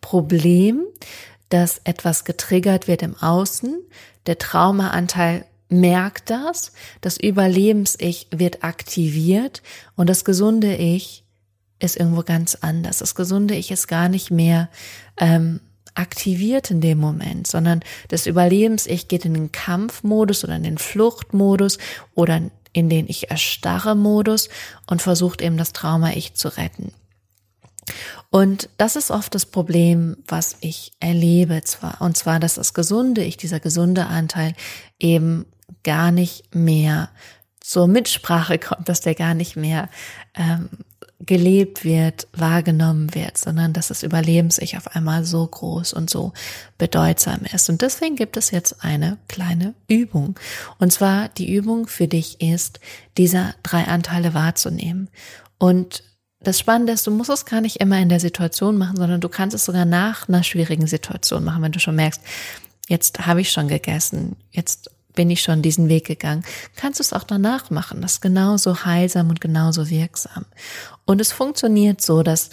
Problem, 0.00 0.82
dass 1.48 1.80
etwas 1.84 2.24
getriggert 2.24 2.88
wird 2.88 3.02
im 3.02 3.16
Außen, 3.16 3.82
der 4.26 4.38
Traumaanteil 4.38 5.44
merkt 5.68 6.30
das, 6.30 6.72
das 7.00 7.16
Überlebens-Ich 7.16 8.28
wird 8.30 8.62
aktiviert 8.62 9.62
und 9.96 10.08
das 10.08 10.24
gesunde 10.24 10.76
Ich 10.76 11.24
ist 11.78 11.96
irgendwo 11.96 12.22
ganz 12.22 12.54
anders. 12.56 12.98
Das 12.98 13.14
gesunde 13.14 13.54
Ich 13.54 13.70
ist 13.70 13.88
gar 13.88 14.08
nicht 14.08 14.30
mehr 14.30 14.68
ähm, 15.16 15.60
aktiviert 15.94 16.70
in 16.70 16.80
dem 16.80 16.98
Moment, 16.98 17.46
sondern 17.46 17.80
das 18.08 18.26
Überlebens-Ich 18.26 19.08
geht 19.08 19.24
in 19.24 19.34
den 19.34 19.52
Kampfmodus 19.52 20.44
oder 20.44 20.56
in 20.56 20.62
den 20.62 20.78
Fluchtmodus 20.78 21.78
oder 22.14 22.40
in 22.72 22.88
den 22.88 23.08
Ich 23.08 23.30
erstarre 23.30 23.94
Modus 23.94 24.48
und 24.86 25.02
versucht 25.02 25.42
eben 25.42 25.56
das 25.56 25.72
Trauma-Ich 25.72 26.34
zu 26.34 26.48
retten. 26.48 26.92
Und 28.32 28.70
das 28.78 28.96
ist 28.96 29.10
oft 29.10 29.34
das 29.34 29.44
Problem, 29.44 30.16
was 30.26 30.56
ich 30.60 30.92
erlebe, 31.00 31.62
zwar, 31.64 32.00
und 32.00 32.16
zwar, 32.16 32.40
dass 32.40 32.54
das 32.54 32.72
gesunde 32.72 33.22
Ich, 33.22 33.36
dieser 33.36 33.60
gesunde 33.60 34.06
Anteil 34.06 34.54
eben 34.98 35.44
gar 35.84 36.12
nicht 36.12 36.54
mehr 36.54 37.10
zur 37.60 37.86
Mitsprache 37.88 38.58
kommt, 38.58 38.88
dass 38.88 39.02
der 39.02 39.14
gar 39.14 39.34
nicht 39.34 39.56
mehr 39.56 39.90
ähm, 40.34 40.70
gelebt 41.20 41.84
wird, 41.84 42.26
wahrgenommen 42.32 43.14
wird, 43.14 43.36
sondern 43.36 43.74
dass 43.74 43.88
das 43.88 44.02
Überlebens-Ich 44.02 44.78
auf 44.78 44.96
einmal 44.96 45.26
so 45.26 45.46
groß 45.46 45.92
und 45.92 46.08
so 46.08 46.32
bedeutsam 46.78 47.40
ist. 47.52 47.68
Und 47.68 47.82
deswegen 47.82 48.16
gibt 48.16 48.38
es 48.38 48.50
jetzt 48.50 48.82
eine 48.82 49.18
kleine 49.28 49.74
Übung. 49.88 50.40
Und 50.78 50.90
zwar 50.90 51.28
die 51.28 51.52
Übung 51.52 51.86
für 51.86 52.08
dich 52.08 52.40
ist, 52.40 52.80
dieser 53.18 53.54
drei 53.62 53.84
Anteile 53.84 54.32
wahrzunehmen. 54.32 55.10
Und 55.58 56.02
das 56.44 56.58
Spannende 56.58 56.92
ist, 56.92 57.06
du 57.06 57.10
musst 57.10 57.30
es 57.30 57.46
gar 57.46 57.60
nicht 57.60 57.76
immer 57.76 57.98
in 57.98 58.08
der 58.08 58.20
Situation 58.20 58.78
machen, 58.78 58.96
sondern 58.96 59.20
du 59.20 59.28
kannst 59.28 59.54
es 59.54 59.64
sogar 59.64 59.84
nach 59.84 60.28
einer 60.28 60.42
schwierigen 60.42 60.86
Situation 60.86 61.44
machen, 61.44 61.62
wenn 61.62 61.72
du 61.72 61.80
schon 61.80 61.96
merkst, 61.96 62.20
jetzt 62.88 63.26
habe 63.26 63.40
ich 63.40 63.50
schon 63.50 63.68
gegessen, 63.68 64.36
jetzt 64.50 64.90
bin 65.14 65.30
ich 65.30 65.42
schon 65.42 65.62
diesen 65.62 65.88
Weg 65.88 66.06
gegangen, 66.06 66.44
kannst 66.76 66.98
du 66.98 67.02
es 67.02 67.12
auch 67.12 67.24
danach 67.24 67.70
machen. 67.70 68.00
Das 68.00 68.12
ist 68.14 68.20
genauso 68.20 68.84
heilsam 68.84 69.28
und 69.28 69.40
genauso 69.40 69.90
wirksam. 69.90 70.46
Und 71.04 71.20
es 71.20 71.32
funktioniert 71.32 72.00
so, 72.00 72.22
dass 72.22 72.50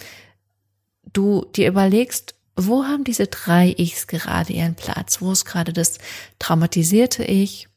du 1.12 1.46
dir 1.56 1.68
überlegst, 1.68 2.34
wo 2.56 2.84
haben 2.84 3.04
diese 3.04 3.26
drei 3.26 3.74
Ichs 3.78 4.06
gerade 4.06 4.52
ihren 4.52 4.74
Platz? 4.74 5.20
Wo 5.20 5.32
ist 5.32 5.46
gerade 5.46 5.72
das 5.72 5.98
traumatisierte 6.38 7.24
Ich? 7.24 7.69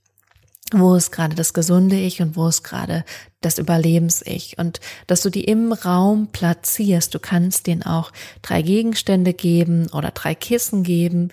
Wo 0.73 0.95
ist 0.95 1.11
gerade 1.11 1.35
das 1.35 1.53
gesunde 1.53 1.97
Ich 1.97 2.21
und 2.21 2.35
wo 2.35 2.47
ist 2.47 2.63
gerade 2.63 3.05
das 3.41 3.57
Überlebens-Ich? 3.57 4.57
Und 4.57 4.79
dass 5.07 5.21
du 5.21 5.29
die 5.29 5.43
im 5.43 5.71
Raum 5.71 6.27
platzierst. 6.31 7.13
Du 7.13 7.19
kannst 7.19 7.67
denen 7.67 7.83
auch 7.83 8.11
drei 8.41 8.61
Gegenstände 8.61 9.33
geben 9.33 9.87
oder 9.91 10.11
drei 10.11 10.35
Kissen 10.35 10.83
geben 10.83 11.29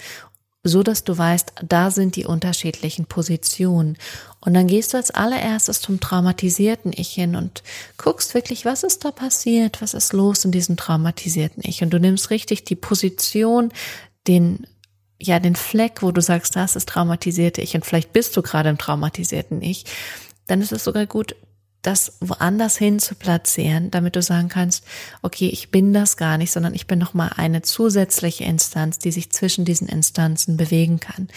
so 0.63 0.83
dass 0.83 1.05
du 1.05 1.17
weißt, 1.17 1.53
da 1.67 1.91
sind 1.91 2.17
die 2.17 2.27
unterschiedlichen 2.27 3.07
Positionen. 3.07 3.97
Und 4.41 4.55
dann 4.55 4.67
gehst 4.67 4.93
du 4.93 4.99
als 4.99 5.11
allererstes 5.11 5.81
zum 5.81 6.01
traumatisierten 6.01 6.93
Ich 6.95 7.13
hin 7.13 7.35
und 7.35 7.63
guckst 7.97 8.35
wirklich, 8.35 8.65
was 8.65 8.83
ist 8.83 9.05
da 9.05 9.11
passiert, 9.11 9.81
was 9.81 9.95
ist 9.95 10.13
los 10.13 10.45
in 10.45 10.53
diesem 10.53 10.77
traumatisierten 10.77 11.63
Ich. 11.67 11.83
Und 11.83 11.91
du 11.91 11.99
nimmst 11.99 12.31
richtig 12.31 12.65
die 12.65 12.77
Position, 12.77 13.73
den, 14.27 14.67
ja, 15.21 15.39
den 15.39 15.57
Fleck, 15.57 16.03
wo 16.03 16.13
du 16.13 16.23
sagst, 16.23 16.57
das 16.57 16.77
ist 16.77 16.89
traumatisierte 16.89 17.61
Ich 17.61 17.75
und 17.75 17.85
vielleicht 17.85 18.13
bist 18.13 18.37
du 18.37 18.43
gerade 18.43 18.71
im 18.71 18.79
traumatisierten 18.79 19.63
Ich. 19.63 19.85
Dann 20.47 20.63
ist 20.63 20.73
es 20.73 20.85
sogar 20.85 21.07
gut, 21.07 21.37
das 21.83 22.19
woanders 22.21 22.77
hin 22.77 22.99
zu 22.99 23.15
platzieren, 23.15 23.91
damit 23.91 24.17
du 24.17 24.23
sagen 24.23 24.49
kannst, 24.49 24.85
okay, 25.23 25.49
ich 25.49 25.71
bin 25.71 25.93
das 25.93 26.17
gar 26.17 26.37
nicht, 26.39 26.53
sondern 26.53 26.75
ich 26.75 26.87
bin 26.87 26.99
noch 26.99 27.15
mal 27.15 27.31
eine 27.37 27.63
zusätzliche 27.63 28.45
Instanz, 28.45 28.99
die 28.99 29.13
sich 29.13 29.31
zwischen 29.31 29.65
diesen 29.65 29.89
Instanzen 29.89 30.57
bewegen 30.57 31.01
kann. 31.01 31.29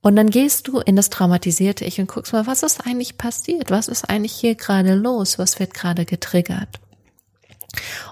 Und 0.00 0.16
dann 0.16 0.30
gehst 0.30 0.68
du 0.68 0.78
in 0.78 0.96
das 0.96 1.10
traumatisierte 1.10 1.84
Ich 1.84 2.00
und 2.00 2.08
guckst 2.08 2.32
mal, 2.32 2.46
was 2.46 2.62
ist 2.62 2.86
eigentlich 2.86 3.18
passiert? 3.18 3.70
Was 3.70 3.88
ist 3.88 4.08
eigentlich 4.08 4.32
hier 4.32 4.54
gerade 4.54 4.94
los? 4.94 5.38
Was 5.38 5.58
wird 5.58 5.74
gerade 5.74 6.04
getriggert? 6.04 6.80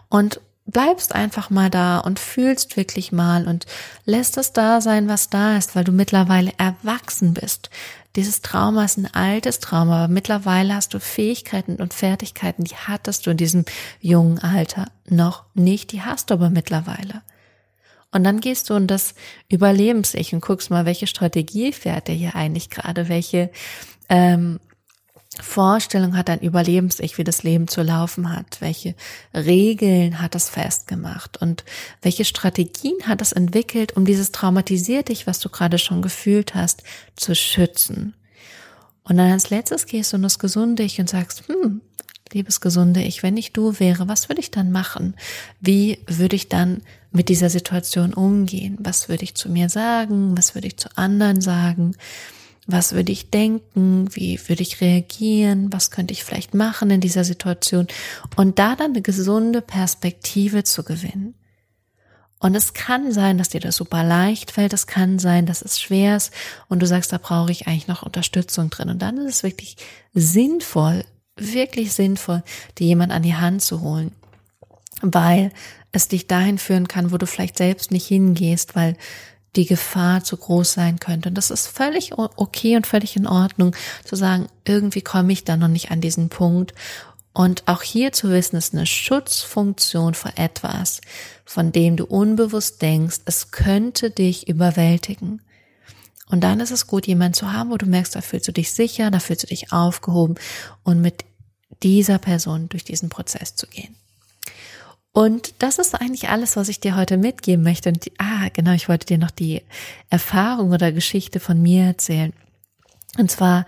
Und 0.09 0.41
bleibst 0.67 1.15
einfach 1.15 1.51
mal 1.51 1.71
da 1.71 1.99
und 1.99 2.19
fühlst 2.19 2.77
wirklich 2.77 3.13
mal 3.13 3.47
und 3.47 3.67
lässt 4.05 4.37
es 4.37 4.53
da 4.53 4.81
sein, 4.81 5.09
was 5.09 5.31
da 5.31 5.57
ist, 5.57 5.77
weil 5.77 5.85
du 5.85 5.93
mittlerweile 5.93 6.53
erwachsen 6.59 7.35
bist. 7.35 7.71
Dieses 8.17 8.41
Trauma 8.41 8.85
ist 8.85 8.97
ein 8.97 9.13
altes 9.13 9.61
Trauma, 9.61 10.05
aber 10.05 10.13
mittlerweile 10.13 10.75
hast 10.75 10.95
du 10.95 11.01
Fähigkeiten 11.01 11.77
und 11.77 11.95
Fertigkeiten, 11.95 12.65
die 12.65 12.75
hattest 12.75 13.27
du 13.27 13.31
in 13.31 13.37
diesem 13.37 13.65
jungen 14.01 14.39
Alter 14.39 14.87
noch 15.09 15.45
nicht, 15.55 15.93
die 15.93 16.03
hast 16.03 16.31
du 16.31 16.35
aber 16.35 16.51
mittlerweile. 16.51 17.23
Und 18.13 18.25
dann 18.25 18.41
gehst 18.41 18.71
du 18.71 18.75
in 18.75 18.87
das 18.87 19.15
Überlebens-Ich 19.51 20.33
und 20.33 20.41
guckst 20.41 20.71
mal, 20.71 20.87
welche 20.87 21.07
Strategie 21.07 21.73
fährt 21.73 22.09
der 22.09 22.15
hier 22.15 22.35
eigentlich 22.35 22.71
gerade, 22.71 23.09
welche 23.09 23.51
ähm, 24.09 24.61
Vorstellung 25.41 26.17
hat 26.17 26.31
ein 26.31 26.41
Überlebens-Ich, 26.41 27.19
wie 27.19 27.25
das 27.25 27.43
Leben 27.43 27.69
zu 27.69 27.83
laufen 27.83 28.35
hat? 28.35 28.61
Welche 28.61 28.95
Regeln 29.35 30.21
hat 30.21 30.35
es 30.35 30.49
festgemacht? 30.49 31.41
Und 31.41 31.65
welche 32.03 32.25
Strategien 32.25 32.97
hat 33.05 33.21
es 33.23 33.33
entwickelt, 33.33 33.97
um 33.97 34.05
dieses 34.05 34.33
traumatisiert 34.33 35.09
dich, 35.09 35.27
was 35.27 35.41
du 35.41 35.49
gerade 35.49 35.79
schon 35.79 36.03
gefühlt 36.03 36.55
hast, 36.55 36.83
zu 37.17 37.35
schützen? 37.35 38.15
Und 39.05 39.19
dann 39.19 39.31
als 39.31 39.51
letztes 39.51 39.87
gehst 39.87 40.13
du 40.13 40.17
in 40.17 40.23
das 40.23 40.39
gesunde 40.39 40.83
Ich 40.83 40.99
und 40.99 41.09
sagst, 41.09 41.45
hm, 41.49 41.81
liebes 42.33 42.61
gesunde 42.61 43.03
Ich, 43.03 43.23
wenn 43.23 43.37
ich 43.37 43.53
du 43.53 43.79
wäre, 43.79 44.09
was 44.09 44.29
würde 44.29 44.41
ich 44.41 44.51
dann 44.51 44.73
machen? 44.73 45.15
Wie 45.61 45.99
würde 46.07 46.37
ich 46.37 46.49
dann 46.49 46.83
mit 47.13 47.29
dieser 47.29 47.51
Situation 47.51 48.15
umgehen? 48.15 48.79
Was 48.81 49.09
würde 49.09 49.25
ich 49.25 49.35
zu 49.35 49.51
mir 49.51 49.69
sagen? 49.69 50.37
Was 50.37 50.55
würde 50.55 50.67
ich 50.67 50.77
zu 50.77 50.89
anderen 50.97 51.41
sagen? 51.41 51.97
Was 52.67 52.93
würde 52.93 53.13
ich 53.13 53.31
denken, 53.31 54.09
wie 54.15 54.41
würde 54.49 54.63
ich 54.63 54.81
reagieren, 54.81 55.73
was 55.73 55.91
könnte 55.91 56.13
ich 56.13 56.25
vielleicht 56.25 56.55
machen 56.55 56.91
in 56.91 57.01
dieser 57.01 57.25
Situation 57.25 57.87
und 58.37 58.59
da 58.59 58.75
dann 58.75 58.91
eine 58.91 59.03
gesunde 59.03 59.63
Perspektive 59.63 60.65
zu 60.65 60.83
gewinnen. 60.83 61.35
Und 62.39 62.55
es 62.55 62.75
kann 62.75 63.13
sein, 63.13 63.39
dass 63.39 63.49
dir 63.49 63.61
das 63.61 63.77
super 63.77 64.05
leicht 64.05 64.51
fällt, 64.51 64.73
es 64.73 64.87
kann 64.87 65.19
sein, 65.19 65.47
dass 65.47 65.63
es 65.63 65.81
schwer 65.81 66.17
ist 66.17 66.33
und 66.69 66.81
du 66.81 66.87
sagst, 66.87 67.13
da 67.13 67.19
brauche 67.19 67.51
ich 67.51 67.67
eigentlich 67.67 67.89
noch 67.89 68.03
Unterstützung 68.03 68.69
drin. 68.69 68.91
Und 68.91 69.01
dann 69.01 69.17
ist 69.19 69.37
es 69.37 69.43
wirklich 69.43 69.77
sinnvoll, 70.13 71.05
wirklich 71.37 71.93
sinnvoll, 71.93 72.43
dir 72.79 72.87
jemand 72.89 73.13
an 73.13 73.23
die 73.23 73.37
Hand 73.37 73.63
zu 73.63 73.81
holen, 73.81 74.13
weil 75.01 75.51
es 75.93 76.09
dich 76.09 76.27
dahin 76.27 76.59
führen 76.59 76.89
kann, 76.89 77.11
wo 77.11 77.17
du 77.17 77.27
vielleicht 77.27 77.57
selbst 77.57 77.91
nicht 77.91 78.07
hingehst, 78.07 78.77
weil 78.77 78.97
die 79.57 79.67
Gefahr 79.67 80.23
zu 80.23 80.37
groß 80.37 80.73
sein 80.73 81.01
könnte. 81.01 81.31
Und 81.31 81.35
das 81.37 81.51
ist 81.51 81.67
völlig 81.67 82.13
okay 82.17 82.77
und 82.77 82.87
völlig 82.87 83.17
in 83.17 83.27
Ordnung 83.27 83.75
zu 84.05 84.17
sagen, 84.17 84.47
irgendwie 84.65 85.03
komme 85.03 85.33
ich 85.33 85.45
da 85.45 85.57
noch 85.57 85.69
nicht 85.69 85.91
an 85.91 86.01
diesen 86.01 86.29
Punkt. 86.29 86.75
Und 87.33 87.65
auch 87.67 87.83
hier 87.83 88.13
zu 88.13 88.31
wissen, 88.31 88.57
ist 88.57 88.75
eine 88.75 88.87
Schutzfunktion 88.87 90.15
vor 90.15 90.33
etwas, 90.37 91.01
von 91.45 91.73
dem 91.73 91.97
du 91.97 92.05
unbewusst 92.07 92.81
denkst, 92.81 93.19
es 93.25 93.51
könnte 93.51 94.11
dich 94.11 94.49
überwältigen. 94.49 95.43
Und 96.29 96.43
dann 96.43 96.61
ist 96.61 96.71
es 96.71 96.87
gut, 96.87 97.07
jemanden 97.07 97.35
zu 97.35 97.53
haben, 97.53 97.71
wo 97.71 97.77
du 97.77 97.87
merkst, 97.87 98.17
da 98.17 98.21
fühlst 98.21 98.49
du 98.49 98.53
dich 98.53 98.73
sicher, 98.73 99.11
da 99.11 99.21
fühlst 99.21 99.45
du 99.45 99.47
dich 99.47 99.73
aufgehoben 99.73 100.37
und 100.83 101.01
mit 101.01 101.25
dieser 101.83 102.19
Person 102.19 102.69
durch 102.69 102.85
diesen 102.85 103.11
Prozess 103.11 103.55
zu 103.55 103.67
gehen. 103.67 103.95
Und 105.17 105.55
das 105.61 105.79
ist 105.79 105.95
eigentlich 105.95 106.29
alles, 106.29 106.57
was 106.57 106.69
ich 106.69 106.79
dir 106.79 106.95
heute 106.95 107.17
mitgeben 107.17 107.65
möchte. 107.65 107.89
Und 107.89 108.05
ah, 108.19 108.51
genau, 108.53 108.73
ich 108.73 108.87
wollte 108.91 109.07
dir 109.07 109.17
noch 109.17 109.31
die 109.31 109.63
Erfahrung 110.11 110.73
oder 110.73 110.93
Geschichte 110.93 111.41
von 111.41 111.63
mir 111.63 111.85
erzählen. 111.85 112.35
Und 113.17 113.31
zwar 113.31 113.65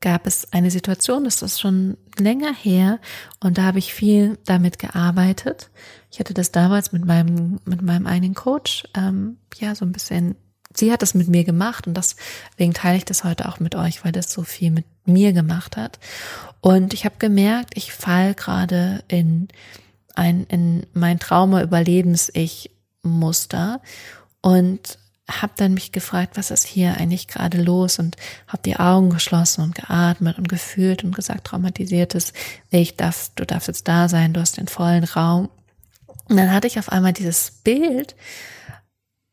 gab 0.00 0.26
es 0.26 0.54
eine 0.54 0.70
Situation, 0.70 1.24
das 1.24 1.42
ist 1.42 1.60
schon 1.60 1.98
länger 2.18 2.54
her, 2.54 2.98
und 3.40 3.58
da 3.58 3.64
habe 3.64 3.78
ich 3.78 3.92
viel 3.92 4.38
damit 4.46 4.78
gearbeitet. 4.78 5.68
Ich 6.10 6.18
hatte 6.18 6.32
das 6.32 6.50
damals 6.50 6.92
mit 6.92 7.04
meinem 7.04 7.60
mit 7.66 7.82
meinem 7.82 8.06
einen 8.06 8.32
Coach, 8.32 8.84
ähm, 8.96 9.36
ja, 9.58 9.74
so 9.74 9.84
ein 9.84 9.92
bisschen. 9.92 10.34
Sie 10.74 10.90
hat 10.92 11.02
das 11.02 11.12
mit 11.12 11.28
mir 11.28 11.44
gemacht 11.44 11.86
und 11.86 11.94
deswegen 11.94 12.72
teile 12.72 12.96
ich 12.96 13.04
das 13.04 13.22
heute 13.22 13.50
auch 13.50 13.60
mit 13.60 13.74
euch, 13.74 14.02
weil 14.02 14.12
das 14.12 14.32
so 14.32 14.44
viel 14.44 14.70
mit 14.70 14.86
mir 15.04 15.34
gemacht 15.34 15.76
hat. 15.76 15.98
Und 16.62 16.94
ich 16.94 17.04
habe 17.04 17.16
gemerkt, 17.18 17.76
ich 17.76 17.92
fall 17.92 18.32
gerade 18.32 19.04
in 19.08 19.48
ein 20.16 20.44
in 20.44 20.86
mein 20.92 21.18
Trauma 21.18 21.62
Überlebens-Ich 21.62 22.70
Muster 23.02 23.80
und 24.40 24.98
habe 25.28 25.52
dann 25.56 25.74
mich 25.74 25.90
gefragt, 25.90 26.36
was 26.36 26.50
ist 26.50 26.66
hier 26.66 26.98
eigentlich 26.98 27.26
gerade 27.26 27.60
los 27.60 27.98
und 27.98 28.16
habe 28.46 28.62
die 28.64 28.76
Augen 28.76 29.10
geschlossen 29.10 29.62
und 29.62 29.74
geatmet 29.74 30.38
und 30.38 30.48
gefühlt 30.48 31.02
und 31.02 31.16
gesagt, 31.16 31.48
traumatisiertes, 31.48 32.32
ich 32.70 32.96
darf, 32.96 33.30
du 33.34 33.44
darfst 33.44 33.68
jetzt 33.68 33.88
da 33.88 34.08
sein, 34.08 34.32
du 34.32 34.40
hast 34.40 34.56
den 34.56 34.68
vollen 34.68 35.04
Raum. 35.04 35.48
Und 36.28 36.36
dann 36.36 36.52
hatte 36.52 36.68
ich 36.68 36.78
auf 36.78 36.90
einmal 36.90 37.12
dieses 37.12 37.50
Bild, 37.50 38.14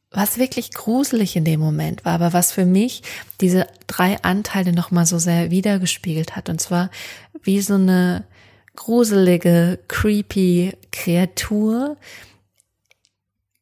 was 0.10 0.38
wirklich 0.38 0.74
gruselig 0.74 1.36
in 1.36 1.46
dem 1.46 1.60
Moment 1.60 2.06
war, 2.06 2.13
aber 2.13 2.34
was 2.34 2.52
für 2.52 2.65
mich 2.65 3.04
diese 3.41 3.67
drei 3.88 4.22
Anteile 4.24 4.72
nochmal 4.74 5.06
so 5.06 5.19
sehr 5.19 5.52
wiedergespiegelt 5.52 6.36
hat. 6.36 6.50
Und 6.50 6.60
zwar 6.60 6.89
wie 7.43 7.62
so 7.62 7.76
eine 7.76 8.24
gruselige, 8.75 9.79
creepy 9.88 10.73
Kreatur 10.91 11.97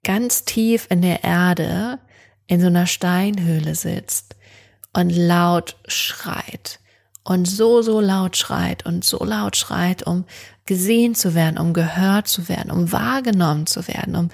ganz 0.04 0.46
tief 0.46 0.88
in 0.90 1.02
der 1.02 1.24
Erde 1.24 2.00
in 2.48 2.60
so 2.60 2.68
einer 2.68 2.88
Steinhöhle 2.88 3.76
sitzt 3.76 4.36
und 4.94 5.10
laut 5.10 5.78
schreit 5.88 6.80
und 7.24 7.46
so, 7.46 7.82
so 7.82 8.00
laut 8.00 8.36
schreit 8.36 8.86
und 8.86 9.06
so 9.06 9.24
laut 9.24 9.56
schreit, 9.56 10.04
um 10.04 10.26
gesehen 10.66 11.16
zu 11.16 11.36
werden, 11.36 11.58
um 11.58 11.74
gehört 11.74 12.28
zu 12.28 12.50
werden, 12.50 12.72
um 12.72 12.92
wahrgenommen 12.92 13.68
zu 13.68 13.88
werden, 13.88 14.16
um 14.16 14.30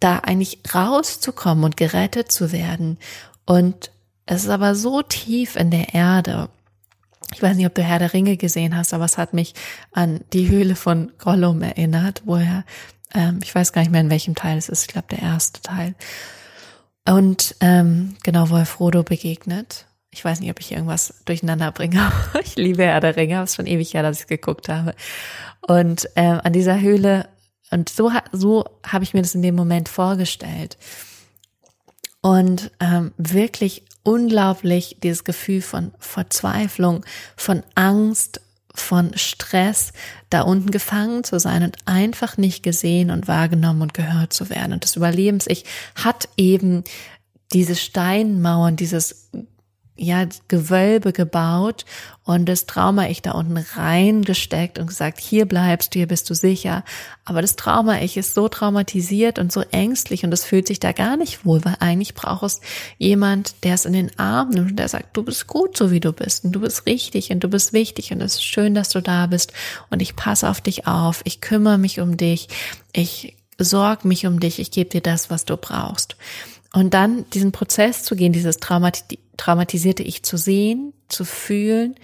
da 0.00 0.18
eigentlich 0.18 0.60
rauszukommen 0.74 1.64
und 1.64 1.76
gerettet 1.76 2.30
zu 2.30 2.52
werden. 2.52 2.98
Und 3.46 3.90
es 4.26 4.44
ist 4.44 4.50
aber 4.50 4.74
so 4.74 5.02
tief 5.02 5.56
in 5.56 5.70
der 5.70 5.94
Erde. 5.94 6.50
Ich 7.34 7.42
weiß 7.42 7.56
nicht, 7.56 7.66
ob 7.66 7.74
du 7.74 7.82
Herr 7.82 7.98
der 7.98 8.12
Ringe 8.12 8.36
gesehen 8.36 8.76
hast, 8.76 8.94
aber 8.94 9.04
es 9.04 9.18
hat 9.18 9.34
mich 9.34 9.54
an 9.92 10.20
die 10.32 10.48
Höhle 10.48 10.76
von 10.76 11.12
Gollum 11.18 11.62
erinnert, 11.62 12.22
wo 12.24 12.36
er, 12.36 12.64
ähm, 13.14 13.40
ich 13.42 13.54
weiß 13.54 13.72
gar 13.72 13.82
nicht 13.82 13.90
mehr 13.90 14.00
in 14.00 14.10
welchem 14.10 14.34
Teil 14.34 14.56
es 14.56 14.68
ist, 14.68 14.82
ich 14.82 14.88
glaube 14.88 15.08
der 15.10 15.20
erste 15.20 15.60
Teil. 15.60 15.94
Und 17.06 17.54
ähm, 17.60 18.16
genau, 18.22 18.50
wo 18.50 18.56
er 18.56 18.66
Frodo 18.66 19.02
begegnet. 19.02 19.86
Ich 20.10 20.24
weiß 20.24 20.40
nicht, 20.40 20.50
ob 20.50 20.60
ich 20.60 20.72
irgendwas 20.72 21.22
durcheinander 21.26 21.70
bringe. 21.70 22.12
ich 22.42 22.56
liebe 22.56 22.84
Herr 22.84 23.00
der 23.00 23.16
Ringe, 23.16 23.42
es 23.42 23.50
ist 23.50 23.56
schon 23.56 23.66
ewig 23.66 23.94
her, 23.94 24.02
dass 24.02 24.20
ich 24.20 24.26
geguckt 24.26 24.68
habe. 24.68 24.94
Und 25.66 26.08
äh, 26.16 26.38
an 26.42 26.52
dieser 26.52 26.80
Höhle, 26.80 27.28
und 27.70 27.88
so, 27.90 28.10
so 28.32 28.64
habe 28.86 29.04
ich 29.04 29.12
mir 29.12 29.22
das 29.22 29.34
in 29.34 29.42
dem 29.42 29.54
Moment 29.54 29.88
vorgestellt. 29.88 30.78
Und 32.20 32.70
ähm, 32.80 33.12
wirklich 33.16 33.84
unglaublich 34.02 34.96
dieses 35.02 35.24
Gefühl 35.24 35.62
von 35.62 35.92
Verzweiflung, 35.98 37.04
von 37.36 37.62
Angst, 37.74 38.40
von 38.74 39.16
Stress, 39.16 39.92
da 40.30 40.42
unten 40.42 40.70
gefangen 40.70 41.24
zu 41.24 41.38
sein 41.38 41.62
und 41.62 41.76
einfach 41.84 42.36
nicht 42.36 42.62
gesehen 42.62 43.10
und 43.10 43.28
wahrgenommen 43.28 43.82
und 43.82 43.94
gehört 43.94 44.32
zu 44.32 44.50
werden. 44.50 44.72
Und 44.72 44.84
das 44.84 44.96
Überlebens-Ich 44.96 45.64
hat 45.94 46.28
eben 46.36 46.84
diese 47.52 47.76
Steinmauern, 47.76 48.76
dieses 48.76 49.30
ja, 49.98 50.26
Gewölbe 50.46 51.12
gebaut 51.12 51.84
und 52.24 52.46
das 52.46 52.66
Trauma-Ich 52.66 53.20
da 53.20 53.32
unten 53.32 53.58
reingesteckt 53.58 54.78
und 54.78 54.86
gesagt, 54.86 55.18
hier 55.20 55.44
bleibst 55.44 55.94
du, 55.94 55.98
hier 55.98 56.06
bist 56.06 56.30
du 56.30 56.34
sicher. 56.34 56.84
Aber 57.24 57.42
das 57.42 57.56
Trauma-Ich 57.56 58.16
ist 58.16 58.34
so 58.34 58.48
traumatisiert 58.48 59.38
und 59.40 59.52
so 59.52 59.62
ängstlich 59.72 60.24
und 60.24 60.32
es 60.32 60.44
fühlt 60.44 60.68
sich 60.68 60.78
da 60.78 60.92
gar 60.92 61.16
nicht 61.16 61.44
wohl, 61.44 61.64
weil 61.64 61.76
eigentlich 61.80 62.14
braucht 62.14 62.44
es 62.44 62.60
jemand, 62.96 63.64
der 63.64 63.74
es 63.74 63.86
in 63.86 63.92
den 63.92 64.16
Arm 64.18 64.50
nimmt 64.50 64.70
und 64.70 64.76
der 64.76 64.88
sagt, 64.88 65.16
du 65.16 65.24
bist 65.24 65.48
gut, 65.48 65.76
so 65.76 65.90
wie 65.90 66.00
du 66.00 66.12
bist 66.12 66.44
und 66.44 66.52
du 66.52 66.60
bist 66.60 66.86
richtig 66.86 67.30
und 67.30 67.40
du 67.40 67.48
bist 67.48 67.72
wichtig 67.72 68.12
und 68.12 68.20
es 68.20 68.34
ist 68.34 68.44
schön, 68.44 68.74
dass 68.74 68.90
du 68.90 69.02
da 69.02 69.26
bist 69.26 69.52
und 69.90 70.00
ich 70.00 70.14
passe 70.14 70.48
auf 70.48 70.60
dich 70.60 70.86
auf, 70.86 71.22
ich 71.24 71.40
kümmere 71.40 71.78
mich 71.78 71.98
um 71.98 72.16
dich, 72.16 72.48
ich 72.92 73.34
sorg 73.58 74.04
mich 74.04 74.26
um 74.26 74.38
dich, 74.38 74.60
ich 74.60 74.70
gebe 74.70 74.90
dir 74.90 75.00
das, 75.00 75.30
was 75.30 75.44
du 75.44 75.56
brauchst. 75.56 76.16
Und 76.78 76.94
dann 76.94 77.28
diesen 77.30 77.50
Prozess 77.50 78.04
zu 78.04 78.14
gehen, 78.14 78.32
dieses 78.32 78.58
Traumat 78.58 79.02
traumatisierte 79.36 80.04
Ich 80.04 80.22
zu 80.22 80.36
sehen, 80.36 80.92
zu 81.08 81.24
fühlen 81.24 81.96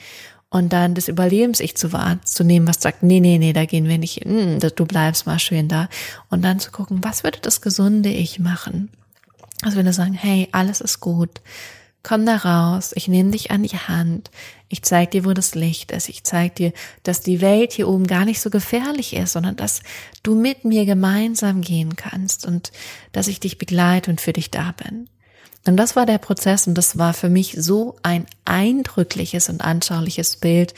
und 0.51 0.73
dann 0.73 0.97
das 0.97 1.07
Überlebens-Ich 1.07 1.77
zu 1.77 1.93
wahrzunehmen, 1.93 2.67
was 2.67 2.83
sagt, 2.83 3.05
nee, 3.05 3.21
nee, 3.21 3.39
nee, 3.39 3.53
da 3.53 3.67
gehen 3.67 3.87
wir 3.87 3.99
nicht 3.99 4.25
hin, 4.25 4.59
du 4.59 4.85
bleibst 4.85 5.27
mal 5.27 5.39
schön 5.39 5.69
da. 5.69 5.89
Und 6.29 6.43
dann 6.43 6.59
zu 6.59 6.73
gucken, 6.73 7.05
was 7.05 7.23
würde 7.23 7.39
das 7.41 7.61
gesunde 7.61 8.09
Ich 8.09 8.41
machen? 8.41 8.91
Also 9.63 9.77
wenn 9.77 9.87
wir 9.87 9.93
sagen, 9.93 10.15
hey, 10.15 10.49
alles 10.51 10.81
ist 10.81 10.99
gut, 10.99 11.41
komm 12.05 12.25
da 12.27 12.37
raus, 12.37 12.93
ich 12.95 13.09
nehme 13.09 13.33
dich 13.33 13.51
an 13.51 13.64
die 13.64 13.77
Hand, 13.77 14.31
ich 14.69 14.83
zeig 14.83 15.11
dir, 15.11 15.25
wo 15.25 15.33
das 15.33 15.55
Licht 15.55 15.90
ist, 15.90 16.09
ich 16.09 16.23
zeig 16.23 16.55
dir, 16.55 16.73
dass 17.03 17.21
die 17.21 17.40
Welt 17.40 17.73
hier 17.73 17.88
oben 17.88 18.07
gar 18.07 18.25
nicht 18.25 18.40
so 18.40 18.51
gefährlich 18.51 19.14
ist, 19.17 19.33
sondern 19.33 19.57
dass 19.57 19.83
du 20.23 20.35
mit 20.35 20.64
mir 20.64 20.85
gemeinsam 20.85 21.62
gehen 21.62 21.97
kannst 21.97 22.47
und 22.47 22.71
dass 23.12 23.27
ich 23.27 23.40
dich 23.40 23.59
begleite 23.59 24.11
und 24.11 24.21
für 24.21 24.33
dich 24.33 24.51
da 24.51 24.73
bin. 24.73 25.09
Und 25.67 25.77
das 25.79 25.97
war 25.97 26.07
der 26.07 26.19
Prozess 26.19 26.67
und 26.67 26.75
das 26.75 26.99
war 26.99 27.14
für 27.14 27.31
mich 27.31 27.57
so 27.59 27.97
ein 28.03 28.27
eindrückliches 28.45 29.49
und 29.49 29.62
anschauliches 29.62 30.37
Bild, 30.37 30.75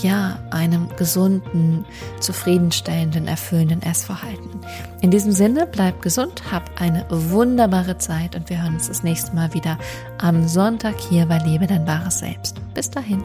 ja, 0.02 0.40
einem 0.52 0.90
gesunden, 0.96 1.86
zufriedenstellenden, 2.20 3.28
erfüllenden 3.28 3.82
Essverhalten. 3.82 4.62
In 5.02 5.12
diesem 5.12 5.32
Sinne, 5.32 5.68
bleib 5.68 6.02
gesund, 6.02 6.52
hab 6.52 6.82
eine 6.82 7.06
wunderbare 7.10 7.98
Zeit 7.98 8.36
und 8.36 8.50
wir 8.50 8.62
hören 8.62 8.76
uns 8.76 8.88
das 8.88 9.04
nächste 9.04 9.36
Mal 9.36 9.54
wieder 9.54 9.78
am 10.18 10.48
Sonntag 10.48 11.00
hier 11.00 11.26
bei 11.26 11.38
Lebe 11.40 11.68
dein 11.68 11.88
wahres 11.88 12.20
Selbst. 12.20 12.58
Bis 12.74 12.90
dahin. 12.90 13.24